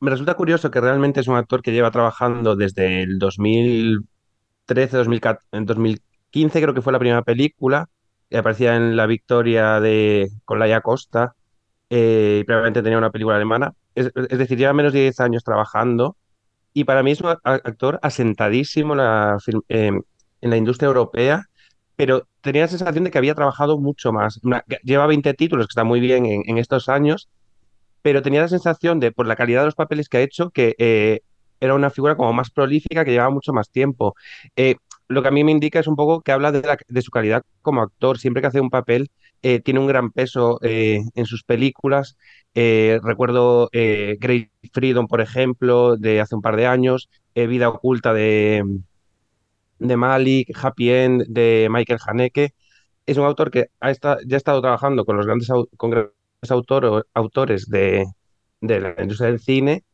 me 0.00 0.10
resulta 0.10 0.34
curioso 0.34 0.70
que 0.70 0.80
realmente 0.80 1.20
es 1.20 1.28
un 1.28 1.36
actor 1.36 1.62
que 1.62 1.72
lleva 1.72 1.90
trabajando 1.90 2.56
desde 2.56 3.02
el 3.02 3.18
2013, 3.18 4.96
2014, 4.96 5.46
en 5.52 5.66
2015 5.66 6.62
creo 6.62 6.74
que 6.74 6.82
fue 6.82 6.92
la 6.92 6.98
primera 6.98 7.22
película, 7.22 7.88
que 8.28 8.38
aparecía 8.38 8.76
en 8.76 8.96
La 8.96 9.06
Victoria 9.06 9.80
de 9.80 10.30
con 10.44 10.60
Costa, 10.82 11.34
eh, 11.90 12.38
y 12.40 12.44
previamente 12.44 12.82
tenía 12.82 12.98
una 12.98 13.10
película 13.10 13.36
alemana. 13.36 13.72
Es, 13.94 14.12
decir, 14.14 14.58
lleva 14.58 14.72
menos 14.72 14.92
de 14.92 15.00
10 15.00 15.20
años 15.20 15.44
trabajando 15.44 16.16
y 16.74 16.84
para 16.84 17.02
mí 17.02 17.12
es 17.12 17.20
un 17.22 17.34
actor 17.42 17.98
asentadísimo 18.02 18.94
eh, 19.68 19.90
en 20.40 20.50
la 20.50 20.56
industria 20.56 20.88
europea, 20.88 21.46
pero 21.96 22.28
tenía 22.42 22.62
la 22.62 22.68
sensación 22.68 23.04
de 23.04 23.10
que 23.10 23.18
había 23.18 23.34
trabajado 23.34 23.78
mucho 23.78 24.12
más. 24.12 24.40
Lleva 24.82 25.06
20 25.06 25.32
títulos, 25.34 25.66
que 25.66 25.70
está 25.70 25.84
muy 25.84 26.00
bien 26.00 26.26
en, 26.26 26.42
en 26.46 26.58
estos 26.58 26.88
años, 26.90 27.28
pero 28.06 28.22
tenía 28.22 28.40
la 28.40 28.46
sensación 28.46 29.00
de, 29.00 29.10
por 29.10 29.26
la 29.26 29.34
calidad 29.34 29.62
de 29.62 29.64
los 29.64 29.74
papeles 29.74 30.08
que 30.08 30.18
ha 30.18 30.20
hecho, 30.20 30.50
que 30.50 30.76
eh, 30.78 31.22
era 31.58 31.74
una 31.74 31.90
figura 31.90 32.16
como 32.16 32.32
más 32.32 32.50
prolífica, 32.50 33.04
que 33.04 33.10
llevaba 33.10 33.30
mucho 33.30 33.52
más 33.52 33.68
tiempo. 33.68 34.14
Eh, 34.54 34.76
lo 35.08 35.22
que 35.22 35.28
a 35.28 35.32
mí 35.32 35.42
me 35.42 35.50
indica 35.50 35.80
es 35.80 35.88
un 35.88 35.96
poco 35.96 36.20
que 36.20 36.30
habla 36.30 36.52
de, 36.52 37.02
su 37.02 37.10
calidad 37.10 37.42
como 37.62 37.82
actor. 37.82 38.18
Siempre 38.18 38.42
que 38.42 38.46
hace 38.46 38.60
un 38.60 38.70
papel, 38.70 39.10
eh, 39.42 39.58
tiene 39.58 39.80
un 39.80 39.88
gran 39.88 40.12
peso 40.12 40.60
en 40.62 41.26
sus 41.26 41.42
películas. 41.42 42.16
Recuerdo 42.54 43.70
Great 43.72 44.50
Freedom, 44.72 45.08
por 45.08 45.20
ejemplo, 45.20 45.96
de 45.96 46.20
hace 46.20 46.36
un 46.36 46.42
par 46.42 46.54
de 46.54 46.68
años, 46.68 47.08
Vida 47.34 47.70
Oculta 47.70 48.12
de, 48.12 48.62
de 49.80 49.96
Malik, 49.96 50.56
Happy 50.62 50.90
End 50.92 51.24
de 51.26 51.66
Michael 51.72 51.98
Haneke. 52.06 52.54
Es 53.04 53.16
un 53.16 53.24
autor 53.24 53.50
que 53.50 53.70
ha 53.80 53.90
ya 53.90 54.18
ha 54.32 54.36
estado 54.36 54.60
trabajando 54.60 55.04
con 55.04 55.16
los 55.16 55.26
grandes, 55.26 55.48
con 55.76 55.90
autoro- 56.50 57.04
autores 57.14 57.68
de, 57.68 58.06
de 58.60 58.80
la 58.80 58.94
industria 59.00 59.30
del 59.30 59.40
cine 59.40 59.84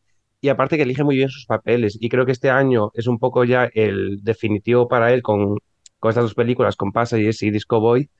y 0.41 0.49
aparte 0.49 0.77
que 0.77 0.83
elige 0.85 1.05
muy 1.05 1.17
bien 1.17 1.29
sus 1.31 1.47
papeles. 1.47 1.97
Y 2.01 2.09
creo 2.09 2.27
que 2.27 2.33
este 2.33 2.51
año 2.51 2.91
es 2.95 3.07
un 3.07 3.19
poco 3.19 3.45
ya 3.45 3.71
el 3.75 4.21
definitivo 4.23 4.89
para 4.89 5.13
él 5.13 5.23
con, 5.23 5.59
con 6.01 6.09
estas 6.11 6.25
dos 6.25 6.35
películas, 6.35 6.77
con 6.77 6.93
Passages 6.93 7.43
y 7.43 7.51
Disco 7.51 7.81
Boy, 7.81 8.11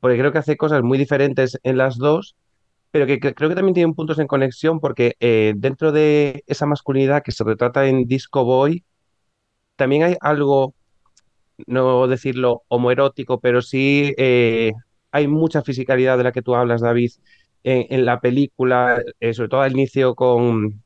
porque 0.00 0.18
creo 0.18 0.32
que 0.32 0.38
hace 0.38 0.56
cosas 0.56 0.82
muy 0.82 0.98
diferentes 0.98 1.58
en 1.64 1.78
las 1.78 1.96
dos, 1.98 2.36
pero 2.90 3.06
que, 3.06 3.20
que 3.20 3.34
creo 3.34 3.48
que 3.50 3.56
también 3.56 3.74
tienen 3.74 3.94
puntos 3.94 4.18
en 4.20 4.26
conexión 4.28 4.80
porque 4.80 5.16
eh, 5.20 5.54
dentro 5.56 5.92
de 5.92 6.44
esa 6.46 6.66
masculinidad 6.66 7.22
que 7.22 7.32
se 7.32 7.44
retrata 7.44 7.86
en 7.88 8.06
Disco 8.06 8.44
Boy, 8.44 8.84
también 9.76 10.02
hay 10.04 10.16
algo 10.20 10.74
no 11.66 12.06
decirlo 12.08 12.64
homoerótico, 12.68 13.40
pero 13.40 13.62
sí 13.62 14.14
eh, 14.18 14.72
hay 15.10 15.28
mucha 15.28 15.62
fisicalidad 15.62 16.18
de 16.18 16.24
la 16.24 16.32
que 16.32 16.42
tú 16.42 16.54
hablas, 16.54 16.80
David, 16.82 17.10
en, 17.66 17.86
en 17.90 18.04
la 18.04 18.20
película, 18.20 19.02
eh, 19.18 19.34
sobre 19.34 19.48
todo 19.48 19.60
al 19.62 19.72
inicio 19.72 20.14
con, 20.14 20.82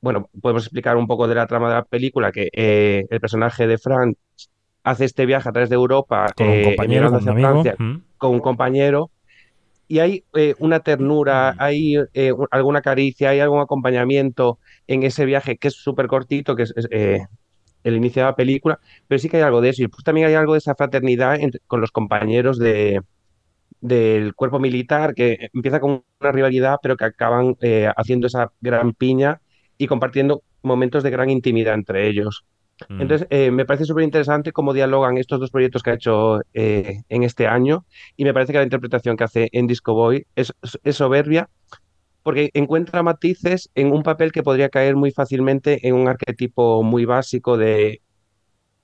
bueno, 0.00 0.30
podemos 0.40 0.62
explicar 0.62 0.96
un 0.96 1.08
poco 1.08 1.26
de 1.26 1.34
la 1.34 1.48
trama 1.48 1.68
de 1.68 1.74
la 1.74 1.84
película, 1.84 2.30
que 2.30 2.48
eh, 2.52 3.06
el 3.10 3.20
personaje 3.20 3.66
de 3.66 3.76
Franz 3.76 4.16
hace 4.84 5.04
este 5.04 5.26
viaje 5.26 5.48
a 5.48 5.52
través 5.52 5.68
de 5.68 5.74
Europa, 5.74 6.26
Con 6.36 6.46
un 6.46 6.54
eh, 6.54 6.62
compañero, 6.62 7.10
con 7.10 7.22
un 7.22 7.28
amigo. 7.28 7.48
Francia, 7.48 7.74
Mm. 7.78 8.02
con 8.16 8.30
un 8.30 8.40
compañero. 8.40 9.10
Y 9.88 9.98
hay 9.98 10.22
eh, 10.34 10.54
una 10.60 10.78
ternura, 10.78 11.56
hay 11.58 11.96
eh, 12.14 12.32
alguna 12.52 12.80
caricia, 12.82 13.30
hay 13.30 13.40
algún 13.40 13.60
acompañamiento 13.60 14.58
en 14.86 15.02
ese 15.02 15.24
viaje 15.24 15.56
que 15.56 15.66
es 15.68 15.74
súper 15.74 16.06
cortito, 16.06 16.54
que 16.54 16.62
es, 16.62 16.72
es, 16.76 16.86
eh, 16.92 17.26
el 17.82 17.96
inicio 17.96 18.22
de 18.22 18.28
la 18.28 18.36
película, 18.36 18.78
pero 19.08 19.18
sí 19.18 19.28
que 19.28 19.38
hay 19.38 19.42
algo 19.42 19.60
de 19.60 19.70
eso. 19.70 19.82
Y 19.82 19.88
pues 19.88 20.04
también 20.04 20.28
hay 20.28 20.34
algo 20.34 20.52
de 20.52 20.58
esa 20.58 20.76
fraternidad 20.76 21.40
entre- 21.40 21.60
con 21.66 21.80
los 21.80 21.90
compañeros 21.90 22.58
de, 22.60 23.00
del 23.80 24.34
cuerpo 24.34 24.58
militar, 24.58 25.14
que 25.14 25.48
empieza 25.52 25.80
con 25.80 26.02
una 26.20 26.32
rivalidad, 26.32 26.78
pero 26.82 26.96
que 26.96 27.04
acaban 27.04 27.56
eh, 27.60 27.90
haciendo 27.96 28.26
esa 28.26 28.52
gran 28.60 28.92
piña 28.92 29.40
y 29.78 29.86
compartiendo 29.86 30.42
momentos 30.62 31.02
de 31.02 31.10
gran 31.10 31.30
intimidad 31.30 31.74
entre 31.74 32.08
ellos. 32.08 32.44
Mm. 32.88 33.02
Entonces, 33.02 33.26
eh, 33.30 33.50
me 33.50 33.64
parece 33.64 33.84
súper 33.84 34.04
interesante 34.04 34.52
cómo 34.52 34.72
dialogan 34.72 35.18
estos 35.18 35.40
dos 35.40 35.50
proyectos 35.50 35.82
que 35.82 35.90
ha 35.90 35.94
hecho 35.94 36.40
eh, 36.54 37.02
en 37.08 37.22
este 37.22 37.46
año 37.46 37.84
y 38.16 38.24
me 38.24 38.32
parece 38.32 38.52
que 38.52 38.58
la 38.58 38.64
interpretación 38.64 39.16
que 39.16 39.24
hace 39.24 39.48
en 39.52 39.66
Disco 39.66 39.94
Boy 39.94 40.26
es, 40.34 40.52
es 40.82 40.96
soberbia 40.96 41.48
porque 42.22 42.50
encuentra 42.54 43.02
matices 43.02 43.70
en 43.74 43.92
un 43.92 44.02
papel 44.02 44.32
que 44.32 44.42
podría 44.42 44.68
caer 44.68 44.96
muy 44.96 45.10
fácilmente 45.10 45.86
en 45.88 45.94
un 45.94 46.08
arquetipo 46.08 46.82
muy 46.82 47.04
básico 47.04 47.56
de 47.56 48.02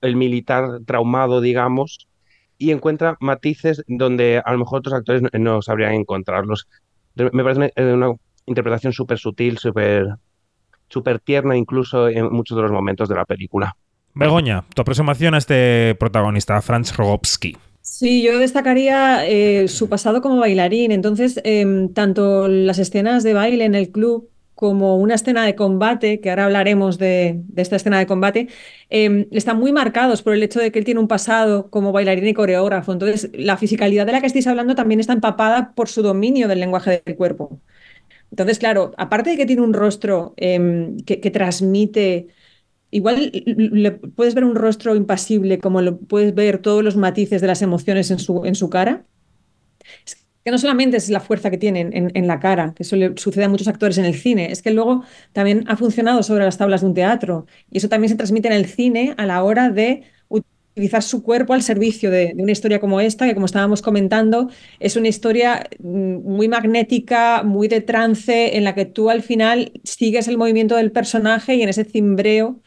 el 0.01 0.15
militar 0.15 0.79
traumado, 0.85 1.41
digamos, 1.41 2.07
y 2.57 2.71
encuentra 2.71 3.17
matices 3.19 3.83
donde 3.87 4.41
a 4.43 4.51
lo 4.51 4.59
mejor 4.59 4.79
otros 4.79 4.93
actores 4.93 5.21
no, 5.21 5.29
no 5.33 5.61
sabrían 5.61 5.93
encontrarlos. 5.93 6.67
Me 7.15 7.43
parece 7.43 7.73
una, 7.77 8.09
una 8.09 8.17
interpretación 8.45 8.93
súper 8.93 9.17
sutil, 9.17 9.57
súper 9.57 10.17
súper 10.89 11.19
tierna 11.19 11.57
incluso 11.57 12.07
en 12.07 12.31
muchos 12.31 12.55
de 12.55 12.63
los 12.63 12.71
momentos 12.71 13.09
de 13.09 13.15
la 13.15 13.25
película. 13.25 13.75
Begoña, 14.13 14.63
tu 14.73 14.81
aproximación 14.81 15.35
a 15.35 15.37
este 15.37 15.95
protagonista, 15.99 16.59
Franz 16.61 16.95
Rogowski. 16.95 17.55
Sí, 17.81 18.23
yo 18.23 18.39
destacaría 18.39 19.25
eh, 19.27 19.67
su 19.67 19.87
pasado 19.87 20.21
como 20.21 20.37
bailarín. 20.39 20.91
Entonces, 20.91 21.39
em, 21.43 21.93
tanto 21.93 22.47
las 22.47 22.79
escenas 22.79 23.23
de 23.23 23.33
baile 23.33 23.63
en 23.63 23.75
el 23.75 23.91
club 23.91 24.29
como 24.57 24.97
una 24.97 25.13
escena 25.13 25.45
de 25.45 25.53
combate, 25.55 26.19
que 26.19 26.31
ahora 26.31 26.45
hablaremos 26.45 26.97
de, 26.97 27.43
esta 27.55 27.75
escena 27.75 27.99
de 27.99 28.07
combate, 28.07 28.47
em, 28.89 29.27
están 29.31 29.59
muy 29.59 29.71
marcados 29.71 30.23
por 30.23 30.33
el 30.33 30.41
hecho 30.41 30.59
de 30.59 30.71
que 30.71 30.79
él 30.79 30.85
tiene 30.85 30.99
un 30.99 31.07
pasado 31.07 31.69
como 31.69 31.91
bailarín 31.91 32.27
y 32.27 32.33
coreógrafo. 32.33 32.91
Entonces, 32.91 33.29
la 33.33 33.57
fisicalidad 33.57 34.07
de 34.07 34.13
la 34.13 34.19
que 34.21 34.25
estáis 34.27 34.47
hablando 34.47 34.73
también 34.73 34.99
está 34.99 35.13
empapada 35.13 35.73
por 35.75 35.89
su 35.89 36.01
dominio 36.01 36.47
del 36.47 36.59
lenguaje 36.59 37.03
del 37.05 37.15
cuerpo. 37.15 37.61
Entonces, 38.31 38.57
claro, 38.59 38.93
aparte 38.97 39.31
de 39.31 39.37
que 39.37 39.45
tiene 39.45 39.61
un 39.61 39.73
rostro 39.73 40.33
em, 40.37 40.97
que, 41.01 41.17
transmite 41.31 42.27
Igual 42.89 43.31
le 43.45 43.91
puedes 43.91 44.33
ver 44.33 44.45
un 44.45 44.55
rostro 44.55 44.95
impasible, 44.95 45.59
como 45.59 45.81
lo 45.81 45.99
puedes 45.99 46.33
ver 46.33 46.59
todos 46.61 46.83
los 46.83 46.95
matices 46.95 47.41
de 47.41 47.47
las 47.47 47.61
emociones 47.61 48.11
en 48.11 48.19
su, 48.19 48.69
cara. 48.69 49.05
Que 50.47 50.51
no 50.51 50.57
solamente 50.57 50.95
es 50.95 51.09
la 51.09 51.19
fuerza 51.19 51.51
que 51.51 51.57
tiene 51.57 51.89
en, 51.91 52.25
la 52.25 52.39
cara, 52.39 52.73
que 52.73 52.83
eso 52.83 52.95
le 52.95 53.17
sucede 53.17 53.43
a 53.43 53.49
muchos 53.49 53.67
actores 53.67 53.97
en 53.97 54.05
el 54.05 54.15
cine, 54.15 54.49
es 54.49 54.61
que 54.61 54.71
luego 54.71 55.03
también 55.33 55.65
ha 55.67 55.75
funcionado 55.75 56.23
sobre 56.23 56.45
las 56.45 56.57
tablas 56.57 56.79
de 56.79 56.87
un 56.87 56.93
teatro. 56.93 57.47
Y 57.69 57.79
eso 57.79 57.89
también 57.89 58.07
se 58.07 58.15
transmite 58.15 58.47
en 58.47 58.53
el 58.53 58.65
cine 58.65 59.13
a 59.17 59.25
la 59.25 59.43
hora 59.43 59.69
de 59.69 60.03
utilizar 60.29 61.03
su 61.03 61.21
cuerpo 61.21 61.53
al 61.53 61.63
servicio 61.63 62.09
de, 62.11 62.31
de 62.33 62.41
una 62.41 62.53
historia 62.53 62.79
como 62.79 63.01
esta, 63.01 63.25
que 63.25 63.33
como 63.33 63.45
estábamos 63.45 63.81
comentando, 63.81 64.49
es 64.79 64.95
una 64.95 65.09
historia 65.09 65.67
mm, 65.79 66.19
muy 66.23 66.47
magnética, 66.47 67.43
muy 67.43 67.67
de 67.67 67.81
trance, 67.81 68.55
en 68.55 68.63
la 68.63 68.73
que 68.73 68.85
tú 68.85 69.09
al 69.09 69.23
final 69.23 69.73
sigues 69.83 70.29
el 70.29 70.37
movimiento 70.37 70.77
del 70.77 70.93
personaje 70.93 71.55
y 71.55 71.61
en 71.61 71.67
ese 71.67 71.83
cimbreo 71.83 72.61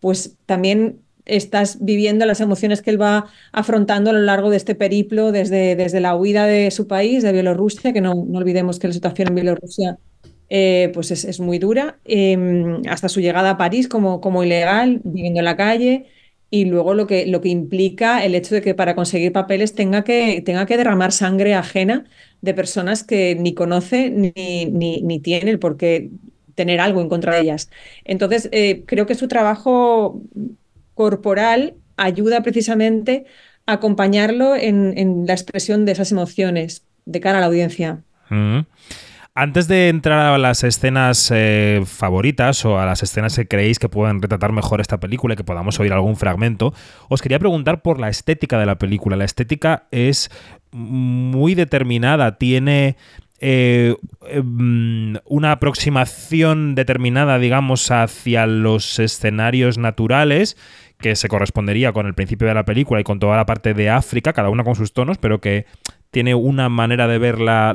pues 0.00 0.38
también 0.46 1.02
estás 1.26 1.84
viviendo 1.84 2.24
las 2.24 2.40
emociones 2.40 2.82
que 2.82 2.90
él 2.90 3.00
va 3.00 3.26
afrontando 3.52 4.10
a 4.10 4.12
lo 4.12 4.20
largo 4.20 4.50
de 4.50 4.56
este 4.56 4.74
periplo, 4.74 5.32
desde, 5.32 5.76
desde 5.76 6.00
la 6.00 6.16
huida 6.16 6.46
de 6.46 6.70
su 6.70 6.86
país, 6.86 7.22
de 7.22 7.32
Bielorrusia, 7.32 7.92
que 7.92 8.00
no, 8.00 8.14
no 8.14 8.38
olvidemos 8.38 8.78
que 8.78 8.86
la 8.88 8.94
situación 8.94 9.28
en 9.28 9.34
Bielorrusia 9.34 9.98
eh, 10.48 10.90
pues 10.94 11.10
es, 11.10 11.24
es, 11.24 11.40
muy 11.40 11.58
dura, 11.58 11.98
eh, 12.04 12.78
hasta 12.88 13.08
su 13.08 13.20
llegada 13.20 13.50
a 13.50 13.58
París 13.58 13.88
como, 13.88 14.20
como 14.20 14.44
ilegal, 14.44 15.00
viviendo 15.04 15.40
en 15.40 15.44
la 15.44 15.56
calle, 15.56 16.06
y 16.50 16.64
luego 16.66 16.94
lo 16.94 17.06
que, 17.06 17.26
lo 17.26 17.40
que 17.40 17.48
implica 17.48 18.24
el 18.24 18.34
hecho 18.34 18.54
de 18.54 18.62
que 18.62 18.74
para 18.74 18.94
conseguir 18.94 19.32
papeles 19.32 19.74
tenga 19.74 20.04
que, 20.04 20.40
tenga 20.42 20.66
que 20.66 20.76
derramar 20.76 21.12
sangre 21.12 21.54
ajena 21.54 22.04
de 22.40 22.54
personas 22.54 23.02
que 23.02 23.34
ni 23.34 23.54
conoce 23.54 24.10
ni, 24.10 24.32
ni, 24.66 25.02
ni 25.02 25.20
tiene 25.20 25.50
el 25.50 25.58
por 25.58 25.76
qué 25.76 26.10
tener 26.54 26.80
algo 26.80 27.00
en 27.00 27.08
contra 27.08 27.34
de 27.34 27.42
ellas. 27.42 27.70
Entonces, 28.04 28.48
eh, 28.52 28.84
creo 28.86 29.06
que 29.06 29.14
su 29.14 29.28
trabajo 29.28 30.22
corporal 30.96 31.74
ayuda 31.96 32.42
precisamente 32.42 33.26
a 33.66 33.74
acompañarlo 33.74 34.56
en, 34.56 35.26
la 35.26 35.34
expresión 35.34 35.84
de 35.84 35.92
esas 35.92 36.10
emociones 36.10 36.86
de 37.04 37.20
cara 37.20 37.38
a 37.38 37.40
la 37.42 37.46
audiencia. 37.46 38.00
Mm. 38.30 38.60
Antes 39.34 39.68
de 39.68 39.90
entrar 39.90 40.32
a 40.32 40.38
las 40.38 40.64
escenas 40.64 41.30
eh, 41.34 41.82
favoritas 41.84 42.64
o 42.64 42.78
a 42.78 42.86
las 42.86 43.02
escenas 43.02 43.36
que 43.36 43.46
creéis 43.46 43.78
que 43.78 43.90
pueden 43.90 44.22
retratar 44.22 44.50
mejor 44.50 44.80
esta 44.80 44.98
película 44.98 45.34
y 45.34 45.36
que 45.36 45.44
podamos 45.44 45.78
oír 45.78 45.92
algún 45.92 46.16
fragmento, 46.16 46.72
os 47.10 47.20
quería 47.20 47.38
preguntar 47.38 47.82
por 47.82 48.00
la 48.00 48.08
estética 48.08 48.58
de 48.58 48.64
la 48.64 48.78
película. 48.78 49.14
La 49.14 49.26
estética 49.26 49.86
es 49.90 50.30
muy 50.72 51.54
determinada, 51.54 52.38
tiene 52.38 52.96
eh, 53.38 53.94
una 55.26 55.52
aproximación 55.52 56.74
determinada, 56.74 57.38
digamos, 57.38 57.90
hacia 57.90 58.46
los 58.46 58.98
escenarios 58.98 59.76
naturales 59.76 60.56
que 60.98 61.16
se 61.16 61.28
correspondería 61.28 61.92
con 61.92 62.06
el 62.06 62.14
principio 62.14 62.48
de 62.48 62.54
la 62.54 62.64
película 62.64 63.00
y 63.00 63.04
con 63.04 63.18
toda 63.18 63.36
la 63.36 63.46
parte 63.46 63.74
de 63.74 63.90
África, 63.90 64.32
cada 64.32 64.48
una 64.48 64.64
con 64.64 64.74
sus 64.74 64.92
tonos, 64.92 65.18
pero 65.18 65.40
que 65.40 65.66
tiene 66.10 66.34
una 66.34 66.68
manera 66.68 67.06
de 67.06 67.18
ver 67.18 67.38
la, 67.40 67.74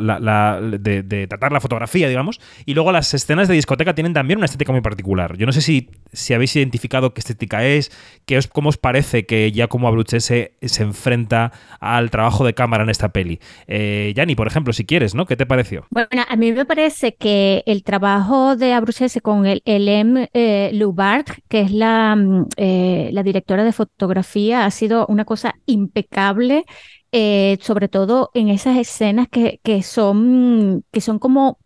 de, 0.62 1.28
tratar 1.28 1.52
la 1.52 1.60
fotografía, 1.60 2.08
digamos. 2.08 2.40
Y 2.66 2.74
luego 2.74 2.92
las 2.92 3.14
escenas 3.14 3.48
de 3.48 3.56
discoteca 3.56 3.96
tienen 3.96 4.14
también 4.14 4.38
una 4.38 4.46
estética 4.46 4.72
muy 4.72 4.82
particular. 4.82 5.38
Yo 5.38 5.46
no 5.46 5.52
sé 5.52 5.62
si, 5.62 5.90
si 6.12 6.34
habéis 6.34 6.56
identificado 6.56 7.14
qué 7.14 7.20
estética 7.20 7.66
es, 7.66 7.92
qué 8.26 8.38
os, 8.38 8.48
cómo 8.48 8.70
os 8.70 8.78
parece 8.78 9.26
que 9.26 9.52
Giacomo 9.52 9.88
Abruzzese 9.88 10.58
se 10.62 10.84
enfrenta 10.84 11.52
al 11.80 12.10
trabajo 12.10 12.46
de 12.46 12.54
cámara 12.54 12.84
en 12.84 12.90
esta 12.90 13.10
peli. 13.10 13.40
Eh, 13.68 14.14
Yanni, 14.16 14.36
por 14.36 14.48
ejemplo, 14.48 14.74
si 14.74 14.86
quieres, 14.86 15.16
¿no? 15.16 15.26
¿Qué 15.26 15.36
te 15.36 15.46
pareció? 15.46 15.86
Bueno, 15.90 16.24
a 16.28 16.36
mí 16.36 16.52
me 16.52 16.66
parece 16.66 17.16
que 17.16 17.64
el 17.66 17.84
trabajo 17.84 18.56
de 18.56 18.74
Abruzzese 18.74 19.22
con 19.22 19.46
el 19.46 19.62
Elem 19.66 20.28
eh, 20.34 20.72
Lubart, 20.74 21.30
que 21.48 21.62
es 21.62 21.72
la, 21.72 22.18
eh, 22.58 23.10
la 23.12 23.24
directora 23.24 23.64
de 23.64 23.72
fotografía, 23.72 24.66
ha 24.66 24.72
sido 24.72 25.06
una 25.08 25.26
cosa 25.26 25.56
impecable. 25.66 26.66
Eh, 27.14 27.58
sobre 27.62 27.90
todo 27.90 28.32
en 28.34 28.48
esas 28.50 28.78
escenas 28.78 29.28
que, 29.30 29.60
que, 29.64 29.84
son, 29.84 30.86
que 30.92 31.02
son 31.02 31.20
como 31.20 31.60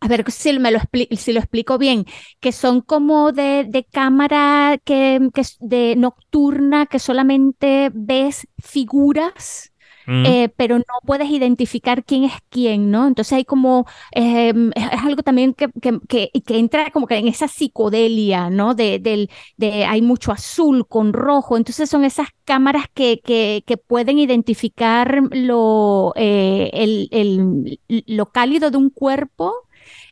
a 0.00 0.08
ver 0.08 0.30
si, 0.30 0.58
me 0.58 0.70
lo, 0.70 0.80
si 1.16 1.32
lo 1.32 1.40
explico 1.40 1.78
bien, 1.78 2.04
que 2.40 2.52
son 2.52 2.80
como 2.82 3.32
de, 3.32 3.64
de 3.68 3.84
cámara 3.84 4.78
que, 4.84 5.30
que 5.34 5.42
de 5.60 5.96
nocturna, 5.96 6.86
que 6.86 6.98
solamente 6.98 7.90
ves 7.94 8.48
figuras 8.58 9.72
Mm. 10.06 10.26
eh, 10.26 10.48
pero 10.56 10.78
no 10.78 10.84
puedes 11.04 11.28
identificar 11.30 12.04
quién 12.04 12.24
es 12.24 12.32
quién, 12.48 12.90
¿no? 12.90 13.06
Entonces 13.06 13.32
hay 13.32 13.44
como, 13.44 13.86
eh, 14.14 14.52
es, 14.74 14.84
algo 15.04 15.22
también 15.22 15.52
que, 15.54 15.68
que, 15.80 16.30
que, 16.44 16.58
entra 16.58 16.90
como 16.90 17.06
que 17.06 17.16
en 17.16 17.28
esa 17.28 17.48
psicodelia, 17.48 18.48
¿no? 18.50 18.74
De, 18.74 18.98
del, 18.98 19.30
de 19.56 19.84
hay 19.84 20.02
mucho 20.02 20.32
azul 20.32 20.86
con 20.86 21.12
rojo, 21.12 21.56
entonces 21.56 21.90
son 21.90 22.04
esas 22.04 22.28
cámaras 22.44 22.84
que, 22.94 23.20
que, 23.20 23.64
que 23.66 23.76
pueden 23.76 24.18
identificar 24.18 25.20
lo, 25.32 26.12
eh, 26.16 26.70
el, 26.72 27.08
el, 27.10 27.80
lo 28.06 28.26
cálido 28.26 28.70
de 28.70 28.76
un 28.76 28.90
cuerpo 28.90 29.54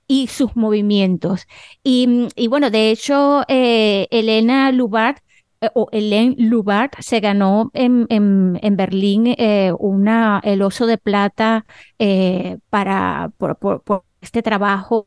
y 0.07 0.27
sus 0.29 0.57
movimientos. 0.57 1.47
Y, 1.83 2.29
y 2.37 2.49
bueno, 2.49 2.71
de 2.71 2.91
hecho, 2.91 3.43
eh, 3.49 4.07
Elena 4.11 4.73
Lubart 4.73 5.23
o 5.75 5.89
Hélène 5.93 6.35
Lubart 6.39 6.95
se 7.01 7.21
ganó 7.21 7.71
en, 7.75 8.07
en, 8.11 8.59
en 8.63 8.77
Berlín 8.77 9.35
eh, 9.39 9.73
una, 9.79 10.41
el 10.45 10.63
oso 10.63 10.87
de 10.87 10.99
plata 10.99 11.67
eh, 11.99 12.59
para, 12.71 13.31
por, 13.39 13.57
por, 13.59 13.83
por, 13.83 14.05
este 14.21 14.43
trabajo 14.43 15.07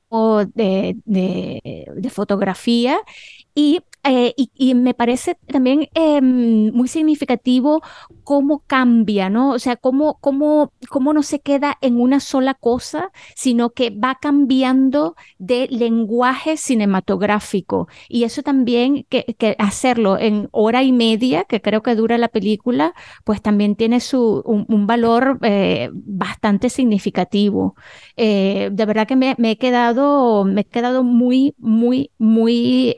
de, 0.53 0.95
de 1.05 2.09
fotografía 2.11 2.99
y, 3.57 3.79
eh, 4.03 4.35
y, 4.37 4.51
y, 4.53 4.75
me 4.75 4.93
parece 4.93 5.35
también 5.47 5.89
eh, 5.95 6.21
muy 6.21 6.87
significativo 6.87 7.81
cómo 8.23 8.61
cambia, 8.67 9.31
¿no? 9.31 9.51
O 9.51 9.59
sea, 9.59 9.77
cómo, 9.77 10.19
cómo, 10.21 10.71
cómo 10.89 11.11
no 11.11 11.23
se 11.23 11.39
queda 11.39 11.77
en 11.81 11.99
una 11.99 12.19
sola 12.19 12.53
cosa, 12.53 13.11
sino 13.35 13.71
que 13.71 13.89
va 13.89 14.19
cambiando 14.21 15.15
de 15.39 15.67
lenguaje 15.71 16.55
cinematográfico. 16.57 17.87
Y 18.09 18.25
eso 18.25 18.43
también, 18.43 19.05
que, 19.09 19.25
hacerlo 19.57 20.19
en 20.19 20.49
hora 20.51 20.83
y 20.83 20.91
media, 20.91 21.45
que 21.45 21.61
creo 21.61 21.81
que 21.81 21.95
dura 21.95 22.19
la 22.19 22.27
película, 22.27 22.93
pues 23.23 23.41
también 23.41 23.75
tiene 23.75 24.01
su, 24.01 24.43
un, 24.45 24.87
valor 24.87 25.39
eh, 25.41 25.89
bastante 25.93 26.69
significativo. 26.69 27.75
Eh, 28.17 28.69
de 28.71 28.85
verdad 28.85 29.07
que 29.07 29.15
me, 29.15 29.33
me, 29.39 29.51
he 29.51 29.57
quedado, 29.57 30.43
me 30.43 30.61
he 30.61 30.65
quedado 30.65 31.03
muy, 31.03 31.55
muy, 31.57 32.11
muy 32.19 32.93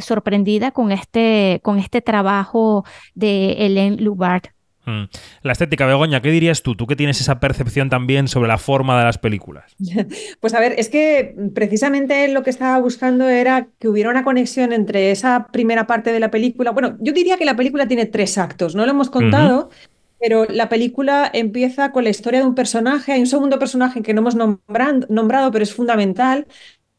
sorprendida 0.00 0.70
con 0.70 0.92
este, 0.92 1.60
con 1.62 1.78
este 1.78 2.00
trabajo 2.00 2.84
de 3.14 3.56
Hélène 3.58 4.00
Lubart. 4.00 4.48
Mm. 4.84 5.04
La 5.42 5.52
estética, 5.52 5.86
Begoña, 5.86 6.22
¿qué 6.22 6.30
dirías 6.30 6.62
tú? 6.62 6.74
Tú 6.74 6.86
que 6.86 6.96
tienes 6.96 7.20
esa 7.20 7.38
percepción 7.38 7.88
también 7.88 8.26
sobre 8.26 8.48
la 8.48 8.58
forma 8.58 8.98
de 8.98 9.04
las 9.04 9.18
películas. 9.18 9.76
Pues 10.40 10.54
a 10.54 10.60
ver, 10.60 10.74
es 10.76 10.88
que 10.88 11.36
precisamente 11.54 12.26
lo 12.28 12.42
que 12.42 12.50
estaba 12.50 12.78
buscando 12.80 13.28
era 13.28 13.68
que 13.78 13.88
hubiera 13.88 14.10
una 14.10 14.24
conexión 14.24 14.72
entre 14.72 15.12
esa 15.12 15.48
primera 15.52 15.86
parte 15.86 16.12
de 16.12 16.18
la 16.18 16.30
película. 16.30 16.72
Bueno, 16.72 16.96
yo 17.00 17.12
diría 17.12 17.36
que 17.38 17.44
la 17.44 17.54
película 17.56 17.86
tiene 17.86 18.06
tres 18.06 18.38
actos, 18.38 18.74
no 18.74 18.84
lo 18.84 18.90
hemos 18.90 19.10
contado. 19.10 19.66
Uh 19.66 19.70
-huh. 19.70 19.88
Pero 20.20 20.44
la 20.44 20.68
película 20.68 21.28
empieza 21.32 21.90
con 21.90 22.04
la 22.04 22.10
historia 22.10 22.40
de 22.40 22.46
un 22.46 22.54
personaje. 22.54 23.10
Hay 23.10 23.20
un 23.20 23.26
segundo 23.26 23.58
personaje 23.58 24.02
que 24.02 24.14
no 24.14 24.20
hemos 24.20 24.36
nombrado, 24.36 25.06
nombrado 25.08 25.50
pero 25.50 25.64
es 25.64 25.74
fundamental, 25.74 26.46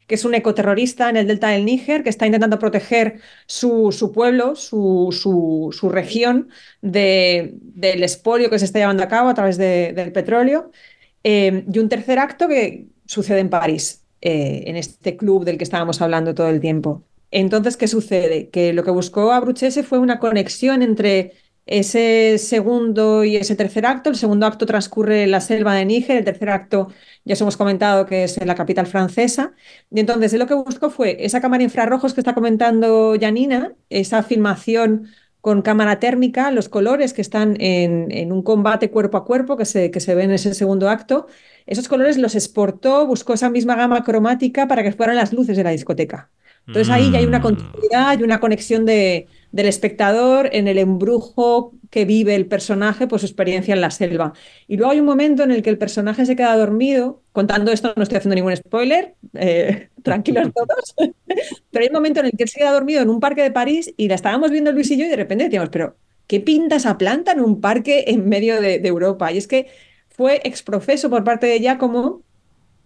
que 0.06 0.14
es 0.16 0.24
un 0.24 0.34
ecoterrorista 0.34 1.08
en 1.10 1.16
el 1.16 1.26
delta 1.26 1.48
del 1.48 1.64
Níger, 1.64 2.02
que 2.02 2.10
está 2.10 2.26
intentando 2.26 2.58
proteger 2.58 3.20
su, 3.46 3.92
su 3.92 4.12
pueblo, 4.12 4.56
su, 4.56 5.08
su, 5.12 5.70
su 5.72 5.88
región 5.88 6.48
de, 6.82 7.54
del 7.60 8.02
expolio 8.02 8.50
que 8.50 8.58
se 8.58 8.66
está 8.66 8.78
llevando 8.78 9.02
a 9.02 9.08
cabo 9.08 9.28
a 9.28 9.34
través 9.34 9.56
de, 9.56 9.92
del 9.94 10.12
petróleo. 10.12 10.70
Eh, 11.22 11.64
y 11.72 11.78
un 11.78 11.88
tercer 11.88 12.18
acto 12.18 12.48
que 12.48 12.88
sucede 13.06 13.40
en 13.40 13.50
París, 13.50 14.04
eh, 14.20 14.64
en 14.66 14.76
este 14.76 15.16
club 15.16 15.44
del 15.44 15.58
que 15.58 15.64
estábamos 15.64 16.00
hablando 16.02 16.34
todo 16.34 16.48
el 16.48 16.60
tiempo. 16.60 17.04
Entonces, 17.30 17.76
¿qué 17.76 17.88
sucede? 17.88 18.48
Que 18.50 18.72
lo 18.72 18.84
que 18.84 18.90
buscó 18.90 19.32
Abruchese 19.32 19.82
fue 19.82 19.98
una 19.98 20.18
conexión 20.20 20.82
entre 20.82 21.32
ese 21.66 22.38
segundo 22.38 23.24
y 23.24 23.36
ese 23.36 23.56
tercer 23.56 23.86
acto. 23.86 24.10
El 24.10 24.16
segundo 24.16 24.46
acto 24.46 24.66
transcurre 24.66 25.24
en 25.24 25.30
la 25.30 25.40
selva 25.40 25.74
de 25.74 25.84
Níger, 25.84 26.18
el 26.18 26.24
tercer 26.24 26.50
acto 26.50 26.88
ya 27.24 27.34
os 27.34 27.40
hemos 27.40 27.56
comentado 27.56 28.06
que 28.06 28.24
es 28.24 28.38
en 28.38 28.46
la 28.46 28.54
capital 28.54 28.86
francesa. 28.86 29.54
Y 29.90 30.00
entonces 30.00 30.32
lo 30.34 30.46
que 30.46 30.54
buscó 30.54 30.90
fue 30.90 31.16
esa 31.24 31.40
cámara 31.40 31.62
infrarrojos 31.62 32.14
que 32.14 32.20
está 32.20 32.34
comentando 32.34 33.14
Janina, 33.18 33.74
esa 33.90 34.22
filmación 34.22 35.08
con 35.40 35.60
cámara 35.62 36.00
térmica, 36.00 36.50
los 36.50 36.68
colores 36.70 37.12
que 37.12 37.20
están 37.20 37.60
en, 37.60 38.10
en 38.10 38.32
un 38.32 38.42
combate 38.42 38.90
cuerpo 38.90 39.18
a 39.18 39.24
cuerpo 39.26 39.56
que 39.58 39.66
se, 39.66 39.90
que 39.90 40.00
se 40.00 40.14
ve 40.14 40.24
en 40.24 40.30
ese 40.32 40.54
segundo 40.54 40.88
acto. 40.88 41.26
Esos 41.66 41.88
colores 41.88 42.16
los 42.18 42.34
exportó, 42.34 43.06
buscó 43.06 43.34
esa 43.34 43.50
misma 43.50 43.74
gama 43.76 44.04
cromática 44.04 44.66
para 44.68 44.82
que 44.82 44.92
fueran 44.92 45.16
las 45.16 45.32
luces 45.32 45.56
de 45.56 45.64
la 45.64 45.70
discoteca. 45.70 46.30
Entonces 46.66 46.90
ahí 46.90 47.10
ya 47.10 47.18
hay 47.18 47.26
una 47.26 47.42
continuidad 47.42 48.18
y 48.18 48.22
una 48.22 48.40
conexión 48.40 48.86
de, 48.86 49.26
del 49.52 49.66
espectador 49.66 50.48
en 50.52 50.66
el 50.66 50.78
embrujo 50.78 51.74
que 51.90 52.04
vive 52.04 52.34
el 52.34 52.46
personaje 52.46 53.06
por 53.06 53.20
su 53.20 53.26
experiencia 53.26 53.72
en 53.72 53.80
la 53.80 53.92
selva. 53.92 54.32
Y 54.66 54.76
luego 54.76 54.90
hay 54.90 54.98
un 54.98 55.06
momento 55.06 55.44
en 55.44 55.52
el 55.52 55.62
que 55.62 55.70
el 55.70 55.78
personaje 55.78 56.26
se 56.26 56.34
queda 56.34 56.56
dormido. 56.56 57.22
Contando 57.30 57.70
esto, 57.70 57.92
no 57.94 58.02
estoy 58.02 58.18
haciendo 58.18 58.34
ningún 58.34 58.56
spoiler, 58.56 59.14
eh, 59.34 59.90
tranquilos 60.02 60.50
todos. 60.52 60.94
Pero 61.70 61.82
hay 61.82 61.86
un 61.86 61.94
momento 61.94 62.18
en 62.18 62.26
el 62.26 62.32
que 62.32 62.42
él 62.42 62.48
se 62.48 62.58
queda 62.58 62.72
dormido 62.72 63.00
en 63.00 63.10
un 63.10 63.20
parque 63.20 63.42
de 63.42 63.52
París 63.52 63.94
y 63.96 64.08
la 64.08 64.16
estábamos 64.16 64.50
viendo 64.50 64.72
Luis 64.72 64.90
y 64.90 64.96
yo 64.96 65.04
y 65.04 65.08
de 65.08 65.16
repente 65.16 65.44
decíamos, 65.44 65.68
pero 65.70 65.96
¿qué 66.26 66.40
pinta 66.40 66.76
esa 66.76 66.98
planta 66.98 67.30
en 67.30 67.40
un 67.40 67.60
parque 67.60 68.06
en 68.08 68.28
medio 68.28 68.60
de, 68.60 68.80
de 68.80 68.88
Europa? 68.88 69.30
Y 69.30 69.38
es 69.38 69.46
que 69.46 69.68
fue 70.08 70.40
exprofeso 70.42 71.10
por 71.10 71.22
parte 71.22 71.46
de 71.46 71.60
Giacomo 71.60 72.23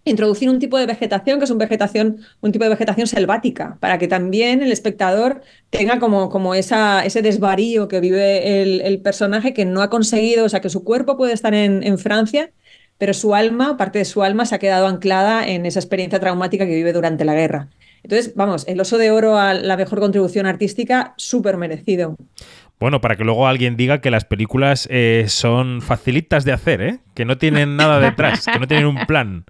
introducir 0.05 0.49
un 0.49 0.59
tipo 0.59 0.77
de 0.77 0.85
vegetación 0.85 1.39
que 1.39 1.45
es 1.45 1.51
un, 1.51 1.57
vegetación, 1.57 2.17
un 2.41 2.51
tipo 2.51 2.63
de 2.63 2.69
vegetación 2.69 3.07
selvática, 3.07 3.77
para 3.79 3.97
que 3.97 4.07
también 4.07 4.61
el 4.61 4.71
espectador 4.71 5.41
tenga 5.69 5.99
como, 5.99 6.29
como 6.29 6.55
esa, 6.55 7.05
ese 7.05 7.21
desvarío 7.21 7.87
que 7.87 7.99
vive 7.99 8.61
el, 8.61 8.81
el, 8.81 9.01
personaje 9.01 9.53
que 9.53 9.65
no 9.65 9.81
ha 9.81 9.89
conseguido, 9.89 10.45
o 10.45 10.49
sea, 10.49 10.61
que 10.61 10.69
su 10.69 10.83
cuerpo 10.83 11.17
puede 11.17 11.33
estar 11.33 11.53
en, 11.53 11.83
en, 11.83 11.97
Francia, 11.97 12.51
pero 12.97 13.13
su 13.13 13.35
alma, 13.35 13.77
parte 13.77 13.99
de 13.99 14.05
su 14.05 14.23
alma, 14.23 14.45
se 14.45 14.55
ha 14.55 14.59
quedado 14.59 14.87
anclada 14.87 15.47
en 15.47 15.65
esa 15.65 15.79
experiencia 15.79 16.19
traumática 16.19 16.65
que 16.65 16.75
vive 16.75 16.93
durante 16.93 17.25
la 17.25 17.33
guerra. 17.33 17.69
Entonces, 18.03 18.33
vamos, 18.35 18.65
el 18.67 18.79
oso 18.79 18.97
de 18.97 19.11
oro 19.11 19.37
a 19.37 19.53
la 19.53 19.77
mejor 19.77 19.99
contribución 19.99 20.45
artística, 20.45 21.13
súper 21.17 21.57
merecido. 21.57 22.15
Bueno, 22.79 23.01
para 23.01 23.17
que 23.17 23.25
luego 23.25 23.45
alguien 23.45 23.75
diga 23.75 23.99
que 23.99 24.09
las 24.09 24.23
películas 24.23 24.87
eh, 24.89 25.25
son 25.27 25.81
facilitas 25.81 26.45
de 26.45 26.53
hacer, 26.53 26.81
¿eh? 26.81 26.99
que 27.13 27.25
no 27.25 27.37
tienen 27.37 27.75
nada 27.75 27.99
detrás, 27.99 28.45
que 28.45 28.57
no 28.57 28.67
tienen 28.67 28.85
un 28.85 29.05
plan. 29.05 29.43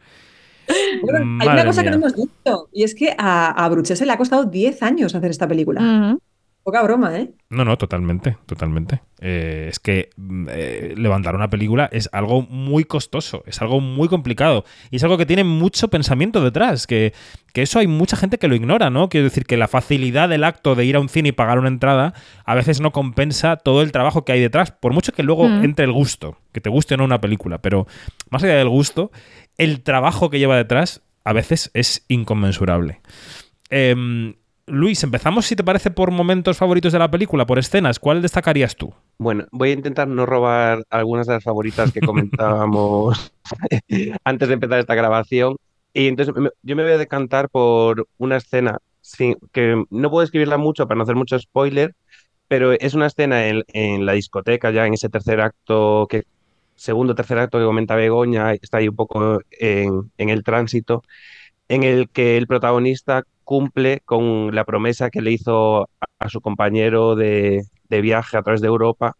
Bueno, 1.02 1.42
hay 1.42 1.48
una 1.48 1.66
cosa 1.66 1.82
mía. 1.82 1.92
que 1.92 1.98
no 1.98 2.06
hemos 2.06 2.16
dicho, 2.16 2.70
y 2.72 2.84
es 2.84 2.96
que 2.96 3.16
a, 3.18 3.52
a 3.52 3.70
Bruchese 3.70 4.06
le 4.06 4.12
ha 4.12 4.18
costado 4.18 4.46
10 4.46 4.84
años 4.84 5.16
hacer 5.16 5.32
esta 5.32 5.48
película. 5.48 5.82
Uh 5.82 5.86
-huh. 5.86 6.20
Poca 6.64 6.84
broma, 6.84 7.18
¿eh? 7.18 7.32
No, 7.50 7.64
no, 7.64 7.78
totalmente, 7.78 8.38
totalmente. 8.46 9.02
Eh, 9.22 9.68
es 9.70 9.80
que 9.80 10.10
eh, 10.50 10.94
levantar 10.98 11.34
una 11.34 11.50
película 11.50 11.90
es 11.92 12.10
algo 12.12 12.42
muy 12.44 12.84
costoso, 12.84 13.44
es 13.48 13.62
algo 13.62 13.80
muy 13.80 14.08
complicado 14.08 14.66
y 14.92 14.98
es 14.98 15.04
algo 15.04 15.18
que 15.18 15.26
tiene 15.26 15.44
mucho 15.44 15.88
pensamiento 15.88 16.44
detrás, 16.44 16.86
que, 16.86 17.14
que 17.54 17.62
eso 17.62 17.80
hay 17.80 17.88
mucha 17.88 18.18
gente 18.18 18.38
que 18.38 18.48
lo 18.48 18.56
ignora, 18.56 18.90
¿no? 18.90 19.10
Quiero 19.10 19.24
decir 19.24 19.46
que 19.46 19.58
la 19.58 19.68
facilidad 19.68 20.30
del 20.30 20.44
acto 20.44 20.76
de 20.76 20.86
ir 20.86 20.98
a 20.98 21.00
un 21.00 21.10
cine 21.10 21.30
y 21.30 21.32
pagar 21.32 21.60
una 21.60 21.70
entrada 21.70 22.14
a 22.46 22.56
veces 22.56 22.82
no 22.82 22.92
compensa 22.92 23.56
todo 23.56 23.82
el 23.82 23.92
trabajo 23.92 24.26
que 24.26 24.34
hay 24.34 24.42
detrás, 24.42 24.72
por 24.72 24.94
mucho 24.94 25.14
que 25.14 25.24
luego 25.24 25.48
mm. 25.48 25.64
entre 25.64 25.86
el 25.86 25.92
gusto, 25.94 26.38
que 26.52 26.62
te 26.62 26.70
guste 26.70 26.94
o 26.96 26.98
no 26.98 27.06
una 27.06 27.22
película, 27.22 27.60
pero 27.60 27.88
más 28.30 28.44
allá 28.44 28.56
del 28.56 28.70
gusto, 28.70 29.12
el 29.60 29.84
trabajo 29.84 30.32
que 30.32 30.40
lleva 30.40 30.58
detrás 30.58 31.04
a 31.24 31.34
veces 31.34 31.70
es 31.76 32.04
inconmensurable. 32.08 33.02
Eh, 33.70 34.34
Luis, 34.66 35.04
empezamos, 35.04 35.46
si 35.46 35.56
te 35.56 35.64
parece, 35.64 35.92
por 35.92 36.12
momentos 36.12 36.58
favoritos 36.58 36.94
de 36.94 37.00
la 37.00 37.12
película, 37.12 37.46
por 37.46 37.60
escenas. 37.60 38.00
¿Cuál 38.00 38.22
destacarías 38.22 38.76
tú? 38.76 38.94
Bueno, 39.18 39.46
voy 39.52 39.72
a 39.72 39.74
intentar 39.74 40.08
no 40.08 40.26
robar 40.26 40.84
algunas 40.90 41.28
de 41.28 41.34
las 41.34 41.44
favoritas 41.44 41.92
que 41.92 42.02
comentábamos 42.02 43.34
antes 44.24 44.48
de 44.48 44.54
empezar 44.54 44.80
esta 44.80 44.96
grabación. 44.96 45.58
Y 45.94 46.08
entonces 46.08 46.34
yo 46.62 46.76
me 46.76 46.84
voy 46.84 46.94
a 46.94 46.98
decantar 46.98 47.50
por 47.50 48.08
una 48.18 48.38
escena 48.38 48.78
sin, 49.02 49.36
que 49.52 49.84
no 49.90 50.10
puedo 50.10 50.24
escribirla 50.24 50.58
mucho 50.58 50.88
para 50.88 50.98
no 50.98 51.04
hacer 51.04 51.16
mucho 51.16 51.38
spoiler, 51.38 51.96
pero 52.48 52.74
es 52.74 52.94
una 52.94 53.08
escena 53.08 53.48
en, 53.48 53.64
en 53.74 54.06
la 54.06 54.14
discoteca, 54.14 54.72
ya 54.72 54.86
en 54.86 54.94
ese 54.94 55.10
tercer 55.10 55.42
acto, 55.42 56.08
que 56.10 56.24
segundo 56.80 57.14
tercer 57.14 57.38
acto 57.40 57.60
que 57.60 57.66
comenta 57.66 57.96
Begoña, 57.96 58.54
está 58.54 58.78
ahí 58.78 58.88
un 58.88 58.96
poco 58.96 59.42
en, 59.52 60.12
el 60.18 60.44
tránsito, 60.44 61.04
en 61.68 61.84
el 61.84 62.10
que 62.10 62.38
el 62.38 62.48
protagonista 62.48 63.24
cumple 63.44 64.02
con 64.06 64.56
la 64.56 64.64
promesa 64.64 65.10
que 65.10 65.22
le 65.22 65.32
hizo 65.32 65.90
a, 66.20 66.30
su 66.30 66.40
compañero 66.40 67.16
de, 67.16 67.64
de, 67.90 68.02
viaje 68.02 68.38
a 68.38 68.44
través 68.44 68.62
de 68.62 68.68
Europa, 68.68 69.18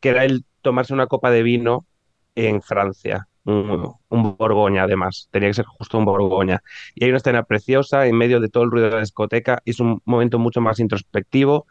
que 0.00 0.10
era 0.10 0.24
el 0.24 0.44
tomarse 0.60 0.92
una 0.92 1.06
copa 1.06 1.30
de 1.30 1.42
vino 1.42 1.86
en 2.34 2.60
Francia, 2.60 3.28
un, 3.44 3.94
un, 4.10 4.36
Borgoña 4.36 4.82
además, 4.82 5.28
tenía 5.30 5.48
que 5.48 5.54
ser 5.54 5.64
justo 5.64 5.96
un 5.96 6.04
Borgoña. 6.04 6.62
Y 6.94 7.04
hay 7.04 7.10
una 7.10 7.16
escena 7.16 7.44
preciosa 7.44 8.06
en 8.06 8.16
medio 8.16 8.40
de 8.40 8.50
todo 8.50 8.64
el 8.64 8.70
ruido 8.70 8.88
de 8.88 8.94
la 8.96 9.00
discoteca, 9.00 9.62
y 9.64 9.70
es 9.70 9.80
un 9.80 10.02
momento 10.04 10.38
mucho 10.38 10.60
más 10.60 10.80
introspectivo 10.80 11.66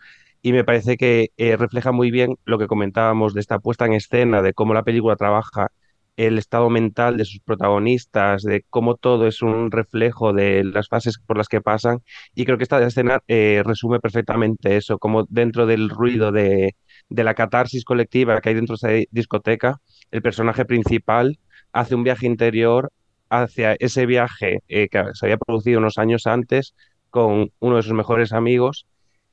y 0.47 0.53
me 0.53 0.63
parece 0.63 0.95
que 0.95 1.31
eh, 1.36 1.57
refleja 1.57 1.91
muy 1.91 2.10
bien 2.10 2.38
lo 2.45 2.57
que 2.57 2.67
comentábamos 2.67 3.33
de 3.33 3.41
esta 3.41 3.60
puesta 3.60 3.86
en 3.86 3.91
escena, 3.91 4.41
de 4.41 4.53
cómo 4.53 4.73
la 4.73 4.83
película 4.83 5.17
trabaja 5.17 5.73
el 6.15 6.38
estado 6.38 6.69
mental 6.69 7.17
de 7.17 7.25
sus 7.25 7.41
protagonistas, 7.41 8.43
de 8.43 8.63
cómo 8.69 8.95
todo 8.95 9.27
es 9.27 9.41
un 9.41 9.71
reflejo 9.71 10.31
de 10.31 10.63
las 10.63 10.88
fases 10.88 11.17
por 11.19 11.36
las 11.36 11.49
que 11.49 11.60
pasan. 11.60 12.01
Y 12.33 12.45
creo 12.45 12.57
que 12.57 12.63
esta 12.63 12.81
escena 12.81 13.19
eh, 13.27 13.62
resume 13.65 13.99
perfectamente 13.99 14.77
eso, 14.77 14.99
como 14.99 15.25
dentro 15.25 15.65
del 15.65 15.89
ruido 15.89 16.31
de, 16.31 16.77
de 17.10 17.23
la 17.25 17.33
catarsis 17.33 17.83
colectiva 17.83 18.39
que 18.39 18.47
hay 18.47 18.55
dentro 18.55 18.77
de 18.81 19.01
esa 19.01 19.07
discoteca, 19.12 19.81
el 20.12 20.21
personaje 20.21 20.63
principal 20.63 21.38
hace 21.73 21.93
un 21.93 22.03
viaje 22.03 22.25
interior 22.25 22.93
hacia 23.29 23.75
ese 23.79 24.05
viaje 24.05 24.63
eh, 24.69 24.88
que 24.88 25.03
se 25.13 25.25
había 25.25 25.38
producido 25.38 25.79
unos 25.79 25.97
años 25.97 26.25
antes 26.25 26.73
con 27.10 27.51
uno 27.60 27.75
de 27.75 27.83
sus 27.83 27.91
mejores 27.91 28.31
amigos 28.31 28.88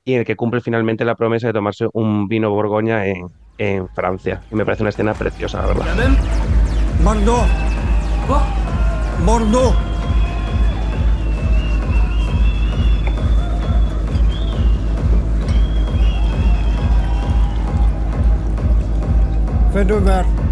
y 0.05 0.13
en 0.13 0.21
el 0.21 0.25
que 0.27 0.37
cumple 0.37 0.61
finalmente 0.61 1.05
la 1.05 1.15
promesa 1.15 1.47
de 1.47 1.55
tomarse 1.55 1.87
un 1.93 2.29
vino 2.29 2.51
Borgoña 2.51 3.07
en, 3.07 3.29
en 3.59 3.89
Francia. 3.89 4.43
Y 4.51 4.55
me 4.55 4.65
parece 4.65 4.83
una 4.83 4.91
escena 4.91 5.15
preciosa, 5.15 5.63
la 5.63 5.67
verdad. 5.69 5.87
Marno 7.03 7.45
Morneau 9.25 9.73
Fait 19.73 20.44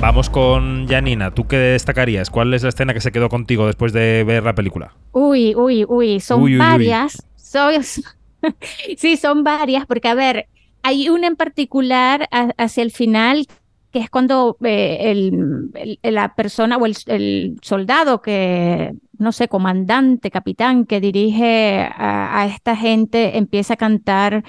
Vamos 0.00 0.30
con 0.30 0.86
Janina. 0.86 1.32
¿Tú 1.32 1.46
qué 1.46 1.56
destacarías? 1.56 2.30
¿Cuál 2.30 2.54
es 2.54 2.62
la 2.62 2.68
escena 2.68 2.94
que 2.94 3.00
se 3.00 3.10
quedó 3.10 3.28
contigo 3.28 3.66
después 3.66 3.92
de 3.92 4.22
ver 4.24 4.44
la 4.44 4.54
película? 4.54 4.92
Uy, 5.12 5.54
uy, 5.56 5.84
uy, 5.88 6.20
son 6.20 6.42
Uy, 6.42 6.52
uy, 6.52 6.58
uy. 6.58 6.58
varias. 6.58 7.26
Sí, 8.96 9.16
son 9.16 9.42
varias, 9.42 9.84
porque 9.86 10.06
a 10.08 10.14
ver, 10.14 10.46
hay 10.84 11.08
una 11.08 11.26
en 11.26 11.34
particular 11.34 12.28
hacia 12.56 12.82
el 12.84 12.92
final, 12.92 13.46
que 13.90 13.98
es 13.98 14.10
cuando 14.10 14.56
eh, 14.62 14.98
el- 15.10 15.98
el- 16.02 16.14
la 16.14 16.34
persona 16.36 16.76
o 16.76 16.86
el, 16.86 16.96
el 17.06 17.56
soldado 17.62 18.22
que, 18.22 18.92
no 19.18 19.32
sé, 19.32 19.48
comandante, 19.48 20.30
capitán, 20.30 20.84
que 20.84 21.00
dirige 21.00 21.80
a, 21.80 22.42
a 22.42 22.46
esta 22.46 22.76
gente, 22.76 23.38
empieza 23.38 23.74
a 23.74 23.76
cantar 23.76 24.44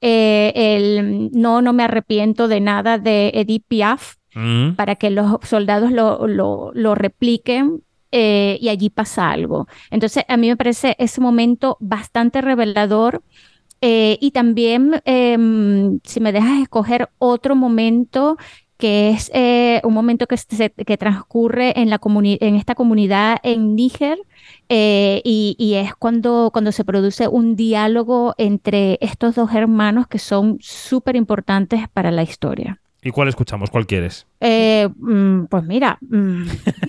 eh, 0.00 0.52
el 0.54 1.30
No, 1.32 1.62
no 1.62 1.72
me 1.72 1.84
arrepiento 1.84 2.46
de 2.46 2.60
nada 2.60 2.98
de 2.98 3.30
Edith 3.34 3.64
Piaf 3.66 4.14
Mm. 4.34 4.74
para 4.74 4.96
que 4.96 5.10
los 5.10 5.38
soldados 5.44 5.92
lo, 5.92 6.26
lo, 6.26 6.72
lo 6.74 6.94
repliquen 6.94 7.82
eh, 8.10 8.58
y 8.60 8.68
allí 8.68 8.90
pasa 8.90 9.30
algo. 9.30 9.66
Entonces, 9.90 10.24
a 10.28 10.36
mí 10.36 10.48
me 10.48 10.56
parece 10.56 10.96
ese 10.98 11.20
momento 11.20 11.76
bastante 11.80 12.40
revelador. 12.40 13.22
eh, 13.80 14.18
y 14.20 14.30
también, 14.30 15.02
em, 15.04 16.00
si 16.04 16.20
me 16.20 16.32
dejas 16.32 16.62
escoger 16.62 17.10
otro 17.18 17.54
momento, 17.56 18.36
que 18.78 19.10
es 19.10 19.30
eh, 19.34 19.80
un 19.84 19.94
momento 19.94 20.26
que, 20.26 20.36
que 20.86 20.96
transcurre 20.96 21.78
en, 21.80 21.90
la 21.90 22.00
en 22.40 22.54
esta 22.56 22.74
comunidad 22.74 23.38
en 23.42 23.74
Níger, 23.76 24.18
y, 24.68 25.56
y 25.58 25.74
es 25.74 25.94
cuando, 25.94 26.50
cuando 26.52 26.72
se 26.72 26.84
produce 26.84 27.28
un 27.28 27.56
diálogo 27.56 28.34
entre 28.38 28.98
estos 29.00 29.34
dos 29.36 29.52
hermanos 29.54 30.06
que 30.08 30.18
son 30.18 30.58
súper 30.60 31.16
importantes 31.16 31.88
para 31.92 32.10
la 32.10 32.22
historia. 32.22 32.80
¿Y 33.06 33.10
cuál 33.10 33.28
escuchamos? 33.28 33.70
¿Cuál 33.70 33.86
quieres? 33.86 34.26
Eh, 34.40 34.88
mm, 34.96 35.44
pues 35.44 35.62
mira, 35.64 35.98
mm, 36.00 36.44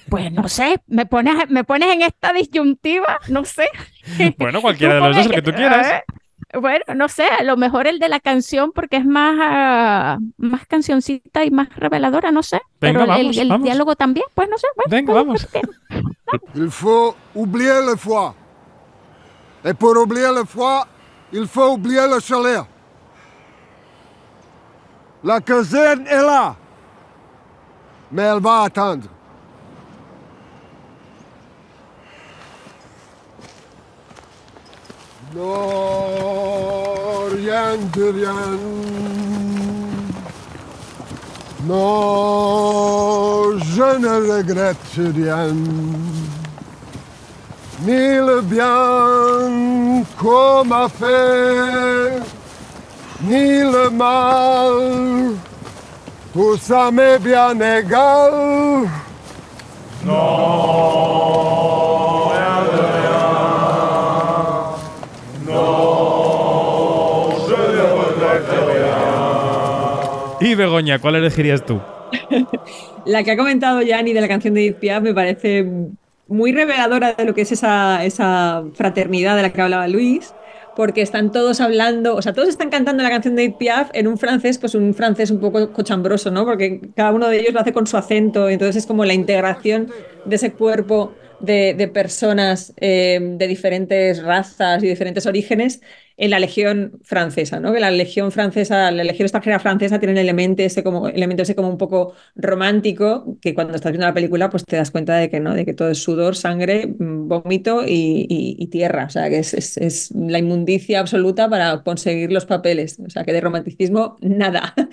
pues 0.09 0.31
no 0.31 0.47
sé, 0.47 0.81
me 0.87 1.05
pones, 1.05 1.49
me 1.49 1.63
pones 1.65 1.93
en 1.93 2.01
esta 2.03 2.31
disyuntiva, 2.33 3.19
no 3.27 3.43
sé. 3.45 3.67
Bueno, 4.39 4.61
cualquiera 4.61 4.95
de 4.95 4.99
los 5.01 5.15
dos, 5.17 5.25
el 5.25 5.31
que 5.33 5.41
tú 5.41 5.51
quieras. 5.51 5.87
Eh, 5.87 6.57
bueno, 6.59 6.85
no 6.95 7.09
sé, 7.09 7.25
a 7.25 7.43
lo 7.43 7.57
mejor 7.57 7.85
el 7.87 7.99
de 7.99 8.07
la 8.07 8.19
canción 8.21 8.71
porque 8.73 8.95
es 8.97 9.05
más, 9.05 9.35
ah, 9.41 10.17
más 10.37 10.65
cancioncita 10.67 11.43
y 11.43 11.51
más 11.51 11.67
reveladora, 11.75 12.31
no 12.31 12.43
sé. 12.43 12.61
Venga, 12.79 12.99
Pero 12.99 13.03
el- 13.03 13.07
vamos, 13.23 13.37
el, 13.37 13.49
vamos. 13.49 13.65
diálogo 13.65 13.95
también, 13.95 14.25
pues 14.33 14.47
no 14.49 14.57
sé. 14.57 14.67
bueno, 14.75 14.89
Venga, 14.89 15.13
pues, 15.13 15.25
vamos. 15.25 15.47
Il 16.55 16.71
faut 16.71 17.15
oublier 17.33 17.81
le 17.85 17.97
froid. 17.97 18.33
Et 19.65 19.73
pour 19.73 19.97
oublier 19.97 20.31
le 20.33 20.45
froid, 20.45 20.87
il 21.33 21.47
faut 21.47 21.73
oublier 21.73 22.07
le 22.07 22.19
chaleur. 22.21 22.67
La 25.25 25.41
caserne 25.41 26.05
est 26.05 26.21
là. 26.21 26.55
Mais 28.11 28.21
elle 28.21 28.39
va 28.39 28.61
attendre. 28.61 29.07
Non, 35.35 35.65
rien 37.35 37.75
de 37.95 38.03
rien. 38.03 38.33
Non, 41.65 43.57
je 43.57 43.97
ne 43.97 44.37
regrette 44.37 44.77
rien. 44.95 45.47
Ni 47.81 48.17
le 48.29 48.41
bien 48.41 49.51
qu'on 50.19 50.63
m'a 50.65 50.87
fait, 50.87 52.21
ni 53.21 53.59
le 53.59 53.89
mal. 53.89 55.35
Tout 56.33 56.57
ça 56.57 56.91
m'est 56.91 57.19
bien 57.19 57.59
égal. 57.59 58.89
Y 70.41 70.53
Begoña, 70.53 70.99
¿cuál 70.99 71.15
elegirías 71.15 71.65
tú? 71.65 71.81
La 73.05 73.23
que 73.23 73.31
ha 73.31 73.37
comentado 73.37 73.81
Yanni 73.81 74.13
de 74.13 74.21
la 74.21 74.27
canción 74.27 74.53
de 74.53 74.61
Edith 74.61 74.77
Piaf 74.77 75.01
me 75.01 75.13
parece 75.13 75.65
muy 76.27 76.51
reveladora 76.51 77.13
de 77.13 77.25
lo 77.25 77.33
que 77.33 77.41
es 77.41 77.51
esa, 77.51 78.03
esa 78.03 78.63
fraternidad 78.73 79.35
de 79.35 79.41
la 79.43 79.53
que 79.53 79.61
hablaba 79.61 79.87
Luis, 79.87 80.33
porque 80.75 81.01
están 81.01 81.31
todos 81.31 81.61
hablando, 81.61 82.15
o 82.15 82.21
sea, 82.21 82.33
todos 82.33 82.49
están 82.49 82.69
cantando 82.69 83.01
la 83.03 83.09
canción 83.09 83.35
de 83.35 83.43
Edith 83.43 83.57
Piaf 83.57 83.89
en 83.93 84.07
un 84.07 84.17
francés, 84.17 84.57
pues 84.57 84.75
un 84.75 84.93
francés 84.93 85.31
un 85.31 85.39
poco 85.39 85.71
cochambroso, 85.71 86.31
¿no? 86.31 86.45
Porque 86.45 86.81
cada 86.95 87.11
uno 87.11 87.27
de 87.29 87.39
ellos 87.39 87.53
lo 87.53 87.61
hace 87.61 87.73
con 87.73 87.87
su 87.87 87.97
acento, 87.97 88.49
entonces 88.49 88.75
es 88.75 88.85
como 88.85 89.05
la 89.05 89.13
integración 89.13 89.89
de 90.25 90.35
ese 90.35 90.51
cuerpo 90.51 91.13
de, 91.39 91.73
de 91.75 91.87
personas 91.87 92.73
eh, 92.77 93.19
de 93.21 93.47
diferentes 93.47 94.23
razas 94.23 94.83
y 94.83 94.87
diferentes 94.87 95.25
orígenes 95.25 95.81
en 96.17 96.29
la 96.29 96.39
legión 96.39 96.99
francesa, 97.03 97.59
¿no? 97.59 97.73
Que 97.73 97.79
la 97.81 97.91
legión 97.91 98.31
francesa, 98.31 98.89
la 98.91 99.03
legión 99.03 99.25
extranjera 99.25 99.59
francesa 99.59 99.99
tiene 99.99 100.13
un 100.13 100.17
elemento 100.17 100.63
ese 100.63 100.81
como, 100.83 101.09
elemento 101.09 101.43
ese 101.43 101.55
como 101.55 101.67
un 101.69 101.77
poco 101.77 102.13
romántico, 102.35 103.37
que 103.41 103.53
cuando 103.53 103.75
estás 103.75 103.91
viendo 103.91 104.07
la 104.07 104.13
película 104.13 104.49
pues 104.49 104.63
te 104.65 104.77
das 104.77 104.91
cuenta 104.91 105.17
de 105.17 105.29
que 105.29 105.41
no, 105.41 105.53
de 105.53 105.65
que 105.65 105.73
todo 105.73 105.89
es 105.91 106.01
sudor, 106.01 106.35
sangre, 106.37 106.85
vómito 106.97 107.83
y, 107.85 108.25
y- 108.29 108.55
y 108.59 108.67
tierra, 108.67 109.05
o 109.05 109.09
sea 109.09 109.29
que 109.29 109.39
es, 109.39 109.53
es- 109.53 109.77
es 109.77 110.11
la 110.15 110.39
inmundicia 110.39 110.99
absoluta 111.01 111.49
para 111.49 111.83
conseguir 111.83 112.31
los 112.31 112.45
papeles, 112.45 112.97
o 113.05 113.09
sea 113.09 113.23
que 113.25 113.33
de 113.33 113.41
romanticismo 113.41 114.15
nada. 114.21 114.73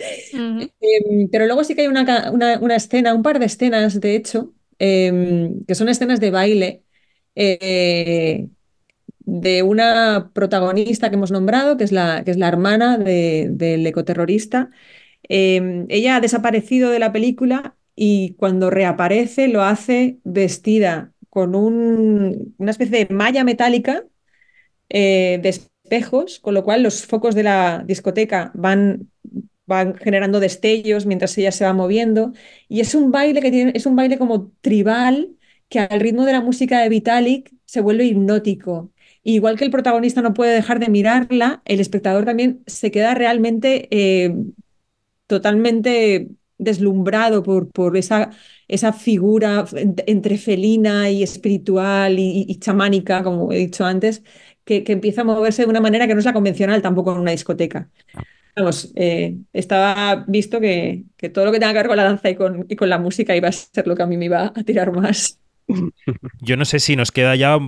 Em, 0.80 1.28
pero 1.30 1.46
luego 1.46 1.64
sí 1.64 1.74
que 1.74 1.82
hay 1.82 1.88
una, 1.88 2.30
una, 2.32 2.58
una 2.60 2.76
escena, 2.76 3.14
un 3.14 3.22
par 3.22 3.38
de 3.38 3.46
escenas, 3.46 4.00
de 4.00 4.16
hecho, 4.16 4.52
em, 4.82 5.64
que 5.66 5.74
son 5.76 5.88
escenas 5.88 6.20
de 6.20 6.30
baile 6.32 6.70
eh, 7.36 8.48
de 9.20 9.62
una 9.62 10.30
protagonista 10.34 11.08
que 11.10 11.16
hemos 11.16 11.30
nombrado, 11.30 11.76
que 11.76 11.84
es 11.84 11.92
la, 11.92 12.24
que 12.24 12.30
es 12.32 12.36
la 12.38 12.48
hermana 12.48 12.98
de- 12.98 13.48
del 13.50 13.86
ecoterrorista. 13.86 14.70
Em, 15.28 15.86
ella 15.90 16.16
ha 16.16 16.20
desaparecido 16.20 16.90
de 16.90 16.98
la 17.00 17.12
película 17.12 17.76
y 17.96 18.34
cuando 18.38 18.70
reaparece 18.70 19.48
lo 19.48 19.62
hace 19.62 20.18
vestida 20.24 21.12
con 21.30 21.54
un- 21.56 22.54
una 22.58 22.70
especie 22.72 23.06
de 23.06 23.14
malla 23.14 23.44
metálica 23.44 24.04
eh, 24.90 25.40
de 25.42 25.48
espejos, 25.50 26.40
con 26.40 26.54
lo 26.54 26.64
cual 26.64 26.82
los 26.82 27.06
focos 27.06 27.34
de 27.34 27.42
la 27.44 27.82
discoteca 27.86 28.50
van, 28.54 29.10
van 29.66 29.94
generando 29.96 30.40
destellos 30.40 31.06
mientras 31.06 31.36
ella 31.38 31.52
se 31.52 31.64
va 31.64 31.72
moviendo. 31.72 32.32
Y 32.68 32.80
es 32.80 32.94
un 32.94 33.10
baile 33.10 33.40
que 33.40 33.72
es 33.74 33.86
un 33.86 33.96
baile 33.96 34.18
como 34.18 34.50
tribal 34.60 35.36
que 35.68 35.78
al 35.80 36.00
ritmo 36.00 36.24
de 36.26 36.32
la 36.32 36.40
música 36.40 36.80
de 36.80 36.88
Vitalik 36.88 37.52
se 37.64 37.80
vuelve 37.80 38.04
hipnótico. 38.04 38.90
Igual 39.22 39.56
que 39.56 39.64
el 39.64 39.70
protagonista 39.70 40.20
no 40.22 40.34
puede 40.34 40.54
dejar 40.54 40.78
de 40.80 40.88
mirarla, 40.90 41.62
el 41.64 41.80
espectador 41.80 42.24
también 42.24 42.62
se 42.66 42.90
queda 42.90 43.14
realmente 43.14 43.88
eh, 43.90 44.34
totalmente 45.26 46.28
deslumbrado 46.58 47.42
por, 47.42 47.70
esa, 47.96 48.30
figura 48.92 49.64
ent- 49.66 50.04
entre 50.06 50.38
felina 50.38 51.10
y 51.10 51.22
espiritual 51.22 52.18
y, 52.18 52.44
y 52.48 52.58
chamánica, 52.58 53.22
como 53.24 53.52
he 53.52 53.58
dicho 53.58 53.84
antes, 53.84 54.22
que, 54.64 54.84
que 54.84 54.92
empieza 54.92 55.22
a 55.22 55.24
moverse 55.24 55.62
de 55.62 55.68
una 55.68 55.80
manera 55.80 56.06
que 56.06 56.14
no 56.14 56.20
es 56.20 56.26
la 56.26 56.32
convencional 56.32 56.82
tampoco 56.82 57.12
en 57.12 57.18
una 57.20 57.32
discoteca. 57.32 57.90
Vamos, 58.54 58.92
eh, 58.96 59.36
estaba 59.52 60.24
visto 60.28 60.60
que, 60.60 61.04
que 61.16 61.30
todo 61.30 61.46
lo 61.46 61.52
que 61.52 61.58
tenga 61.58 61.72
que 61.72 61.78
ver 61.78 61.88
con 61.88 61.96
la 61.96 62.04
danza 62.04 62.28
y 62.28 62.34
con, 62.34 62.66
y 62.68 62.76
con 62.76 62.88
la 62.88 62.98
música 62.98 63.34
iba 63.34 63.48
a 63.48 63.52
ser 63.52 63.86
lo 63.86 63.96
que 63.96 64.02
a 64.02 64.06
mí 64.06 64.16
me 64.16 64.26
iba 64.26 64.52
a 64.54 64.64
tirar 64.64 64.92
más. 64.92 65.38
Yo 66.40 66.56
no 66.56 66.64
sé 66.64 66.80
si 66.80 66.96
nos 66.96 67.12
queda 67.12 67.34
ya 67.34 67.58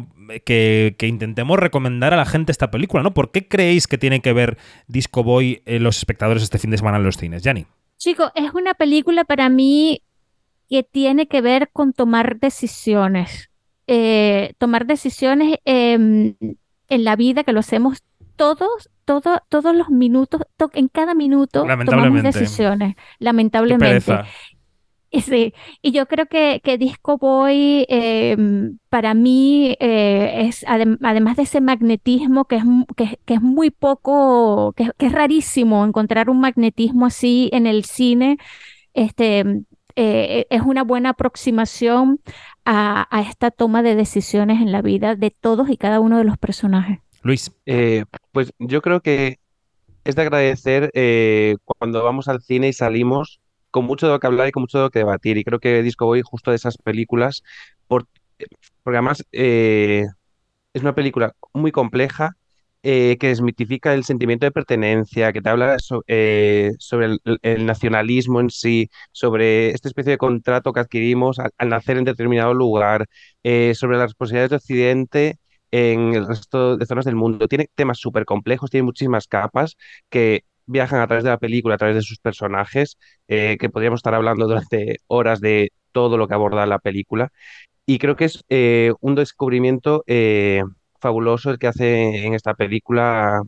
que, 0.44 0.94
que 0.98 1.06
intentemos 1.06 1.58
recomendar 1.58 2.12
a 2.12 2.16
la 2.16 2.26
gente 2.26 2.52
esta 2.52 2.70
película, 2.70 3.02
¿no? 3.02 3.14
¿Por 3.14 3.30
qué 3.30 3.48
creéis 3.48 3.86
que 3.86 3.98
tiene 3.98 4.20
que 4.20 4.32
ver 4.32 4.58
Disco 4.86 5.22
Boy 5.22 5.62
eh, 5.64 5.78
los 5.78 5.96
espectadores 5.98 6.42
este 6.42 6.58
fin 6.58 6.70
de 6.70 6.78
semana 6.78 6.98
en 6.98 7.04
los 7.04 7.16
cines, 7.16 7.42
Yanni? 7.42 7.66
Chicos, 7.96 8.30
es 8.34 8.52
una 8.52 8.74
película 8.74 9.24
para 9.24 9.48
mí 9.48 10.02
que 10.68 10.82
tiene 10.82 11.26
que 11.26 11.40
ver 11.40 11.70
con 11.72 11.92
tomar 11.92 12.38
decisiones. 12.38 13.50
Eh, 13.86 14.54
tomar 14.58 14.86
decisiones 14.86 15.58
em, 15.64 16.34
en 16.88 17.04
la 17.04 17.16
vida 17.16 17.44
que 17.44 17.52
lo 17.52 17.60
hacemos 17.60 18.02
todos, 18.36 18.90
todo- 19.04 19.40
todos 19.48 19.74
los 19.76 19.90
minutos, 19.90 20.42
to- 20.56 20.70
en 20.74 20.88
cada 20.88 21.14
minuto 21.14 21.60
tomamos 21.86 22.22
decisiones, 22.40 22.94
lamentablemente. 23.18 23.86
Sí, 25.20 25.54
y 25.80 25.92
yo 25.92 26.06
creo 26.06 26.26
que, 26.26 26.60
que 26.64 26.76
Disco 26.76 27.18
Boy 27.18 27.86
eh, 27.88 28.36
para 28.88 29.14
mí 29.14 29.76
eh, 29.78 30.46
es, 30.48 30.64
adem- 30.66 30.98
además 31.02 31.36
de 31.36 31.44
ese 31.44 31.60
magnetismo 31.60 32.46
que 32.46 32.56
es, 32.56 32.64
que, 32.96 33.20
que 33.24 33.34
es 33.34 33.40
muy 33.40 33.70
poco, 33.70 34.72
que, 34.76 34.90
que 34.98 35.06
es 35.06 35.12
rarísimo 35.12 35.84
encontrar 35.84 36.28
un 36.30 36.40
magnetismo 36.40 37.06
así 37.06 37.48
en 37.52 37.68
el 37.68 37.84
cine, 37.84 38.38
este, 38.92 39.62
eh, 39.94 40.46
es 40.50 40.62
una 40.62 40.82
buena 40.82 41.10
aproximación 41.10 42.18
a, 42.64 43.06
a 43.16 43.20
esta 43.22 43.52
toma 43.52 43.82
de 43.84 43.94
decisiones 43.94 44.60
en 44.60 44.72
la 44.72 44.82
vida 44.82 45.14
de 45.14 45.30
todos 45.30 45.70
y 45.70 45.76
cada 45.76 46.00
uno 46.00 46.18
de 46.18 46.24
los 46.24 46.38
personajes. 46.38 46.98
Luis, 47.24 47.52
Eh, 47.66 48.04
pues 48.32 48.52
yo 48.60 48.82
creo 48.82 49.00
que 49.02 49.38
es 50.04 50.16
de 50.16 50.22
agradecer 50.22 50.90
eh, 50.94 51.56
cuando 51.64 52.04
vamos 52.04 52.28
al 52.28 52.42
cine 52.42 52.68
y 52.68 52.74
salimos 52.74 53.40
con 53.70 53.86
mucho 53.86 54.06
de 54.06 54.12
lo 54.14 54.20
que 54.20 54.28
hablar 54.28 54.48
y 54.48 54.52
con 54.52 54.62
mucho 54.62 54.78
de 54.78 54.84
lo 54.84 54.90
que 54.90 55.00
debatir. 55.00 55.38
Y 55.38 55.44
creo 55.44 55.60
que 55.60 55.82
Disco 55.82 56.06
Boy, 56.06 56.22
justo 56.24 56.50
de 56.52 56.56
esas 56.58 56.78
películas, 56.78 57.42
por- 57.88 58.06
porque 58.84 58.98
además 58.98 59.24
eh, 59.32 60.06
es 60.74 60.82
una 60.82 60.94
película 60.94 61.34
muy 61.54 61.72
compleja 61.72 62.36
eh, 62.82 63.16
que 63.18 63.28
desmitifica 63.28 63.94
el 63.94 64.04
sentimiento 64.04 64.46
de 64.46 64.52
pertenencia, 64.52 65.32
que 65.32 65.40
te 65.42 65.48
habla 65.50 65.76
eh, 66.08 66.72
sobre 66.78 67.16
el, 67.42 67.66
nacionalismo 67.66 68.40
en 68.40 68.50
sí, 68.50 68.90
sobre 69.12 69.70
esta 69.70 69.88
especie 69.88 70.12
de 70.12 70.18
contrato 70.18 70.72
que 70.72 70.80
adquirimos 70.80 71.38
al, 71.38 71.50
al 71.58 71.68
nacer 71.70 71.96
en 71.98 72.04
determinado 72.04 72.54
lugar, 72.54 73.06
eh, 73.42 73.74
sobre 73.74 73.96
las 73.98 74.08
responsabilidades 74.10 74.50
de 74.50 74.56
Occidente 74.56 75.38
en 75.74 76.14
el 76.14 76.28
resto 76.28 76.76
de 76.76 76.86
zonas 76.86 77.04
del 77.04 77.16
mundo. 77.16 77.48
Tiene 77.48 77.68
temas 77.74 77.98
súper 77.98 78.24
complejos, 78.24 78.70
tiene 78.70 78.84
muchísimas 78.84 79.26
capas 79.26 79.76
que 80.08 80.44
viajan 80.66 81.00
a 81.00 81.08
través 81.08 81.24
de 81.24 81.30
la 81.30 81.38
película, 81.38 81.74
a 81.74 81.78
través 81.78 81.96
de 81.96 82.02
sus 82.02 82.18
personajes, 82.18 82.96
eh, 83.26 83.56
que 83.58 83.70
podríamos 83.70 83.98
estar 83.98 84.14
hablando 84.14 84.46
durante 84.48 85.00
horas 85.08 85.40
de 85.40 85.72
todo 85.90 86.16
lo 86.16 86.28
que 86.28 86.34
aborda 86.34 86.64
la 86.66 86.78
película. 86.78 87.32
Y 87.86 87.98
creo 87.98 88.14
que 88.14 88.26
es 88.26 88.44
eh, 88.48 88.92
un 89.00 89.16
descubrimiento 89.16 90.04
eh, 90.06 90.62
fabuloso 91.00 91.50
el 91.50 91.58
que 91.58 91.66
hace 91.66 92.24
en 92.24 92.34
esta 92.34 92.54
película 92.54 93.42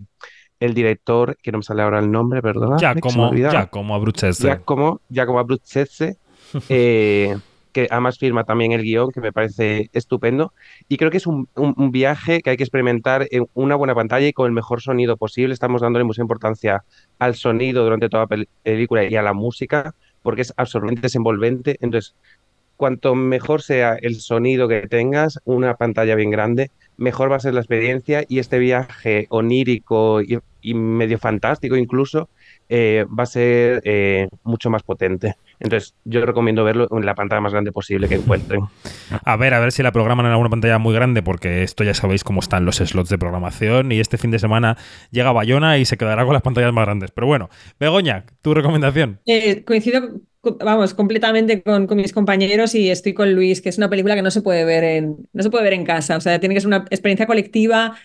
el 0.58 0.74
director, 0.74 1.36
que 1.40 1.52
no 1.52 1.58
me 1.58 1.64
sale 1.64 1.82
ahora 1.82 2.00
el 2.00 2.10
nombre, 2.10 2.42
perdona, 2.42 2.76
ya 2.76 2.92
que 2.92 3.00
se 3.02 3.06
me 3.06 3.12
ha 3.12 3.14
como, 3.14 3.28
olvidado. 3.28 3.54
ya 3.54 3.66
como 3.68 3.94
Abruzzese. 3.94 4.42
Giacomo, 4.42 5.00
Giacomo 5.08 5.38
Abruzzese, 5.38 6.16
eh, 6.68 7.36
que 7.76 7.88
además 7.90 8.18
firma 8.18 8.44
también 8.44 8.72
el 8.72 8.82
guion, 8.82 9.10
que 9.12 9.20
me 9.20 9.32
parece 9.32 9.88
estupendo. 9.92 10.54
Y 10.88 10.96
creo 10.98 11.10
que 11.10 11.18
es 11.18 11.26
un, 11.28 11.48
un- 11.56 11.90
viaje 11.92 12.40
que 12.42 12.50
hay 12.50 12.56
que 12.56 12.64
experimentar 12.64 13.26
en 13.30 13.46
una 13.54 13.76
buena 13.76 13.94
pantalla 13.94 14.26
y 14.28 14.32
con 14.32 14.46
el 14.46 14.52
mejor 14.52 14.82
sonido 14.82 15.16
posible. 15.18 15.54
Estamos 15.54 15.82
dándole 15.82 16.04
mucha 16.04 16.22
importancia 16.22 16.84
al 17.18 17.34
sonido 17.36 17.84
durante 17.84 18.08
toda 18.08 18.24
la 18.24 18.28
pel- 18.36 18.48
película 18.62 19.04
y 19.04 19.16
a 19.16 19.22
la 19.22 19.34
música, 19.34 19.92
porque 20.22 20.42
es 20.42 20.52
absolutamente 20.56 21.02
desenvolvente. 21.02 21.76
Entonces, 21.80 22.16
cuanto 22.76 23.14
mejor 23.14 23.62
sea 23.62 23.96
el 24.00 24.16
sonido 24.20 24.68
que 24.68 24.86
tengas, 24.88 25.38
una 25.44 25.74
pantalla 25.76 26.14
bien 26.14 26.30
grande, 26.30 26.70
mejor 26.96 27.30
va 27.32 27.36
a 27.36 27.40
ser 27.40 27.54
la 27.54 27.60
experiencia 27.60 28.24
y 28.28 28.38
este 28.38 28.58
viaje 28.58 29.26
onírico 29.30 30.20
y, 30.22 30.38
y 30.70 30.74
medio 30.74 31.18
fantástico 31.18 31.76
incluso 31.76 32.28
eh, 32.68 33.04
va 33.08 33.22
a 33.22 33.26
ser 33.26 33.80
eh, 33.84 34.28
mucho 34.42 34.70
más 34.70 34.82
potente. 34.82 35.34
Entonces, 35.60 35.94
yo 36.04 36.24
recomiendo 36.26 36.64
verlo 36.64 36.88
en 36.90 37.06
la 37.06 37.14
pantalla 37.14 37.40
más 37.40 37.52
grande 37.52 37.72
posible 37.72 38.08
que 38.08 38.16
encuentren. 38.16 38.60
A 39.24 39.36
ver, 39.36 39.54
a 39.54 39.60
ver 39.60 39.72
si 39.72 39.82
la 39.82 39.92
programan 39.92 40.26
en 40.26 40.32
alguna 40.32 40.50
pantalla 40.50 40.78
muy 40.78 40.94
grande, 40.94 41.22
porque 41.22 41.62
esto 41.62 41.84
ya 41.84 41.94
sabéis 41.94 42.24
cómo 42.24 42.40
están 42.40 42.64
los 42.64 42.76
slots 42.76 43.08
de 43.08 43.18
programación. 43.18 43.92
Y 43.92 44.00
este 44.00 44.18
fin 44.18 44.30
de 44.30 44.38
semana 44.38 44.76
llega 45.10 45.32
Bayona 45.32 45.78
y 45.78 45.84
se 45.84 45.96
quedará 45.96 46.24
con 46.24 46.34
las 46.34 46.42
pantallas 46.42 46.72
más 46.72 46.84
grandes. 46.84 47.10
Pero 47.12 47.26
bueno, 47.26 47.48
Begoña, 47.78 48.24
tu 48.42 48.52
recomendación. 48.52 49.20
Eh, 49.24 49.64
coincido, 49.64 50.20
co- 50.40 50.58
vamos, 50.58 50.92
completamente 50.92 51.62
con, 51.62 51.86
con 51.86 51.96
mis 51.96 52.12
compañeros 52.12 52.74
y 52.74 52.90
estoy 52.90 53.14
con 53.14 53.32
Luis, 53.34 53.62
que 53.62 53.68
es 53.68 53.78
una 53.78 53.88
película 53.88 54.14
que 54.14 54.22
no 54.22 54.30
se 54.30 54.42
puede 54.42 54.64
ver 54.64 54.84
en, 54.84 55.16
no 55.32 55.42
se 55.42 55.50
puede 55.50 55.64
ver 55.64 55.72
en 55.74 55.84
casa. 55.84 56.16
O 56.16 56.20
sea, 56.20 56.38
tiene 56.40 56.54
que 56.54 56.60
ser 56.60 56.68
una 56.68 56.84
experiencia 56.90 57.26
colectiva 57.26 57.96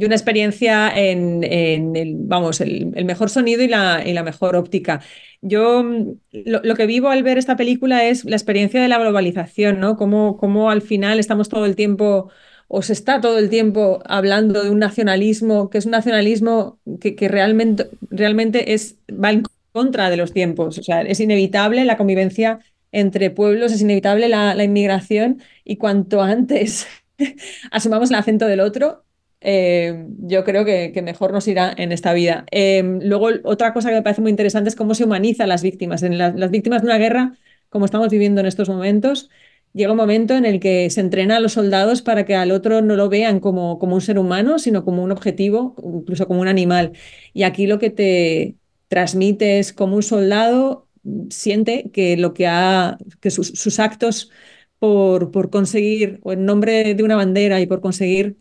y 0.00 0.04
una 0.06 0.14
experiencia 0.14 0.90
en, 0.94 1.44
en 1.44 1.94
el, 1.94 2.14
vamos, 2.16 2.60
el, 2.62 3.04
mejor 3.04 3.28
sonido 3.28 3.62
y 3.62 3.68
la, 3.68 4.02
y 4.04 4.14
la 4.14 4.22
mejor 4.22 4.56
óptica. 4.56 5.02
Yo 5.42 5.82
mm, 5.82 6.14
lo, 6.46 6.60
lo 6.64 6.74
que 6.74 6.86
vivo 6.86 7.08
al 7.10 7.22
ver 7.22 7.36
esta 7.36 7.56
película 7.56 8.04
es 8.04 8.24
la 8.24 8.36
experiencia 8.36 8.80
de 8.80 8.88
la 8.88 8.98
globalización, 8.98 9.78
¿no? 9.78 9.96
Cómo, 9.96 10.38
cómo 10.38 10.70
al 10.70 10.80
final 10.80 11.18
estamos 11.18 11.50
todo 11.50 11.66
el 11.66 11.76
tiempo 11.76 12.30
o 12.66 12.80
se 12.82 12.94
está 12.94 13.20
todo 13.20 13.38
el 13.38 13.50
tiempo 13.50 14.00
hablando 14.06 14.62
de 14.62 14.70
un 14.70 14.78
nacionalismo, 14.78 15.68
que 15.68 15.78
es 15.78 15.84
un 15.84 15.92
nacionalismo 15.92 16.80
que, 17.00 17.14
que 17.14 17.28
realmente, 17.28 17.90
realmente 18.10 18.72
es, 18.72 18.96
va 19.12 19.32
en 19.32 19.42
contra 19.72 20.08
de 20.08 20.16
los 20.16 20.32
tiempos. 20.32 20.78
O 20.78 20.82
sea, 20.82 21.02
es 21.02 21.20
inevitable 21.20 21.84
la 21.84 21.98
convivencia 21.98 22.60
entre 22.92 23.30
pueblos, 23.30 23.72
es 23.72 23.82
inevitable 23.82 24.28
la, 24.28 24.54
la 24.54 24.64
inmigración 24.64 25.42
y 25.64 25.76
cuanto 25.76 26.22
antes 26.22 26.86
asumamos 27.70 28.10
el 28.10 28.16
acento 28.16 28.46
del 28.46 28.60
otro, 28.60 29.04
eh, 29.40 30.06
yo 30.18 30.44
creo 30.44 30.64
que, 30.64 30.92
mejor 31.02 31.32
nos 31.32 31.48
irá 31.48 31.72
en 31.76 31.92
esta 31.92 32.12
vida. 32.12 32.44
Eh, 32.50 32.82
luego, 33.02 33.28
otra 33.44 33.72
cosa 33.72 33.88
que 33.88 33.94
me 33.96 34.02
parece 34.02 34.20
muy 34.22 34.30
interesante 34.30 34.68
es 34.68 34.76
cómo 34.76 34.94
se 34.94 35.04
humanizan 35.04 35.48
las 35.48 35.62
víctimas. 35.62 36.02
En 36.02 36.18
la- 36.18 36.30
las 36.30 36.50
víctimas 36.50 36.82
de 36.82 36.88
una 36.88 36.98
guerra, 36.98 37.38
como 37.68 37.84
estamos 37.86 38.08
viviendo 38.10 38.40
en 38.40 38.46
estos 38.46 38.68
momentos, 38.68 39.30
llega 39.72 39.92
un 39.92 39.96
momento 39.98 40.34
en 40.34 40.44
el 40.44 40.60
que 40.60 40.90
se 40.90 41.00
entrena 41.00 41.36
a 41.36 41.40
los 41.40 41.52
soldados 41.52 42.02
para 42.02 42.24
que 42.24 42.34
al 42.34 42.50
otro 42.50 42.82
no 42.82 42.96
lo 42.96 43.08
vean 43.08 43.40
como, 43.40 43.78
como 43.78 43.94
un 43.94 44.00
ser 44.00 44.18
humano, 44.18 44.58
sino 44.58 44.84
como 44.84 45.02
un 45.02 45.12
objetivo, 45.12 45.76
incluso 45.82 46.26
como 46.26 46.40
un 46.40 46.48
animal. 46.48 46.92
Y 47.32 47.44
aquí 47.44 47.66
lo 47.66 47.78
que 47.78 47.90
te 47.90 48.56
transmite 48.88 49.58
es 49.60 49.72
como 49.72 49.96
un 49.96 50.02
soldado 50.02 50.88
siente 51.30 51.90
que 51.92 52.16
lo 52.16 52.34
que 52.34 52.46
ha, 52.46 52.98
que 53.20 53.30
sus, 53.30 53.48
sus 53.48 53.78
actos 53.80 54.30
por, 54.78 55.30
por 55.30 55.50
conseguir, 55.50 56.20
o 56.22 56.32
en 56.32 56.44
nombre 56.44 56.94
de 56.94 57.02
una 57.02 57.16
bandera 57.16 57.60
y 57.60 57.66
por 57.66 57.80
conseguir 57.80 58.36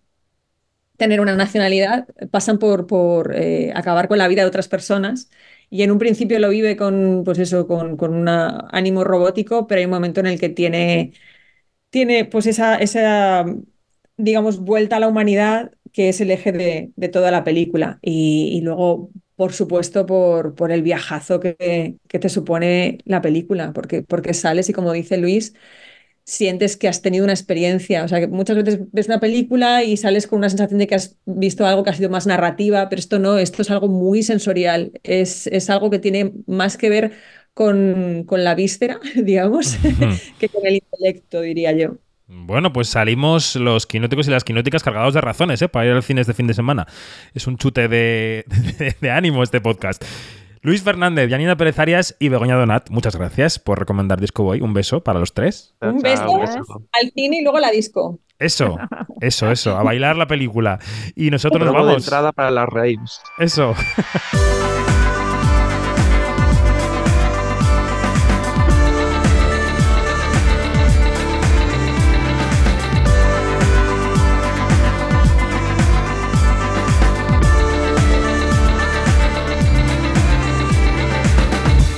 tener 0.99 1.21
una 1.21 1.35
nacionalidad, 1.37 2.07
pasan 2.31 2.59
por, 2.59 2.87
por 2.87 3.35
eh, 3.35 3.73
acabar 3.75 4.09
con 4.09 4.19
la 4.19 4.29
vida 4.29 4.43
de 4.43 4.49
otras 4.49 4.69
personas. 4.69 5.31
Y 5.71 5.83
en 5.83 5.91
un 5.91 5.99
principio 5.99 6.39
lo 6.39 6.49
vive 6.51 6.77
con, 6.77 7.23
pues 7.25 7.39
eso, 7.39 7.67
con, 7.67 7.97
con 7.97 8.13
un 8.15 8.27
ánimo 8.29 9.05
robótico, 9.05 9.67
pero 9.67 9.79
hay 9.79 9.85
un 9.85 9.91
momento 9.91 10.21
en 10.21 10.27
el 10.27 10.39
que 10.39 10.49
tiene, 10.49 11.13
tiene 11.89 12.25
pues 12.25 12.45
esa, 12.47 12.75
esa, 12.77 13.45
digamos, 14.17 14.59
vuelta 14.59 14.97
a 14.97 14.99
la 14.99 15.07
humanidad 15.07 15.71
que 15.93 16.09
es 16.09 16.21
el 16.21 16.31
eje 16.31 16.51
de, 16.51 16.91
de 16.95 17.09
toda 17.09 17.31
la 17.31 17.43
película. 17.43 17.99
Y, 18.01 18.49
y 18.53 18.61
luego, 18.61 19.11
por 19.35 19.53
supuesto, 19.53 20.05
por, 20.05 20.55
por 20.55 20.71
el 20.71 20.83
viajazo 20.83 21.39
que, 21.39 21.97
que 22.07 22.19
te 22.19 22.29
supone 22.29 22.99
la 23.05 23.21
película, 23.21 23.73
porque, 23.73 24.03
porque 24.03 24.33
sales 24.35 24.69
y 24.69 24.73
como 24.73 24.91
dice 24.93 25.17
Luis, 25.17 25.53
sientes 26.29 26.77
que 26.77 26.87
has 26.87 27.01
tenido 27.01 27.23
una 27.23 27.33
experiencia. 27.33 28.03
O 28.03 28.07
sea, 28.07 28.19
que 28.19 28.27
muchas 28.27 28.57
veces 28.57 28.79
ves 28.91 29.07
una 29.07 29.19
película 29.19 29.83
y 29.83 29.97
sales 29.97 30.27
con 30.27 30.39
una 30.39 30.49
sensación 30.49 30.79
de 30.79 30.87
que 30.87 30.95
has 30.95 31.17
visto 31.25 31.65
algo 31.65 31.83
que 31.83 31.89
ha 31.89 31.93
sido 31.93 32.09
más 32.09 32.27
narrativa, 32.27 32.87
pero 32.89 32.99
esto 32.99 33.19
no, 33.19 33.37
esto 33.37 33.61
es 33.61 33.71
algo 33.71 33.87
muy 33.87 34.23
sensorial. 34.23 34.91
Es, 35.03 35.47
es 35.47 35.69
algo 35.69 35.89
que 35.89 35.99
tiene 35.99 36.33
más 36.47 36.77
que 36.77 36.89
ver 36.89 37.11
con, 37.53 38.23
con 38.25 38.43
la 38.43 38.55
víscera, 38.55 38.99
digamos, 39.15 39.77
que 40.39 40.49
con 40.49 40.65
el 40.65 40.75
intelecto, 40.75 41.41
diría 41.41 41.71
yo. 41.73 41.95
Bueno, 42.31 42.71
pues 42.71 42.89
salimos 42.89 43.55
los 43.55 43.87
quinóticos 43.87 44.27
y 44.27 44.31
las 44.31 44.43
quinóticas 44.43 44.83
cargados 44.83 45.15
de 45.15 45.21
razones, 45.21 45.61
¿eh? 45.63 45.67
Para 45.67 45.87
ir 45.87 45.93
al 45.93 46.03
cine 46.03 46.21
este 46.21 46.35
fin 46.35 46.45
de 46.45 46.53
semana. 46.53 46.85
Es 47.33 47.47
un 47.47 47.57
chute 47.57 47.87
de, 47.87 48.45
de- 48.77 48.95
de 49.01 49.09
ánimo 49.11 49.41
este 49.41 49.61
podcast. 49.61 50.03
Luis 50.61 50.83
Fernández, 50.83 51.29
Janina 51.29 51.55
Pérez 51.55 51.79
Arias 51.79 52.15
y 52.19 52.27
Begoña 52.29 52.55
Donat, 52.55 52.89
muchas 52.89 53.15
gracias 53.15 53.59
por 53.59 53.79
recomendar 53.79 54.19
Disco 54.19 54.43
Boy. 54.43 54.59
Un 54.61 54.73
beso 54.73 55.01
para 55.03 55.19
los 55.19 55.33
tres. 55.33 55.73
Un 55.81 55.99
beso 55.99 56.29
un 56.29 56.41
beso. 56.41 56.83
al 56.91 57.11
cine 57.13 57.37
y 57.37 57.43
luego 57.43 57.57
a 57.57 57.61
la 57.61 57.71
disco. 57.71 58.19
Eso, 58.37 58.77
eso, 59.21 59.51
eso, 59.51 59.77
a 59.77 59.83
bailar 59.83 60.15
la 60.17 60.27
película. 60.27 60.79
Y 61.15 61.29
nosotros 61.29 61.61
nos 61.61 61.71
Promo 61.73 61.85
de 61.85 61.91
vamos. 61.93 62.03
entrada 62.05 62.31
para 62.31 62.51
las 62.51 62.67
raves. 62.67 63.21
Eso. 63.37 63.73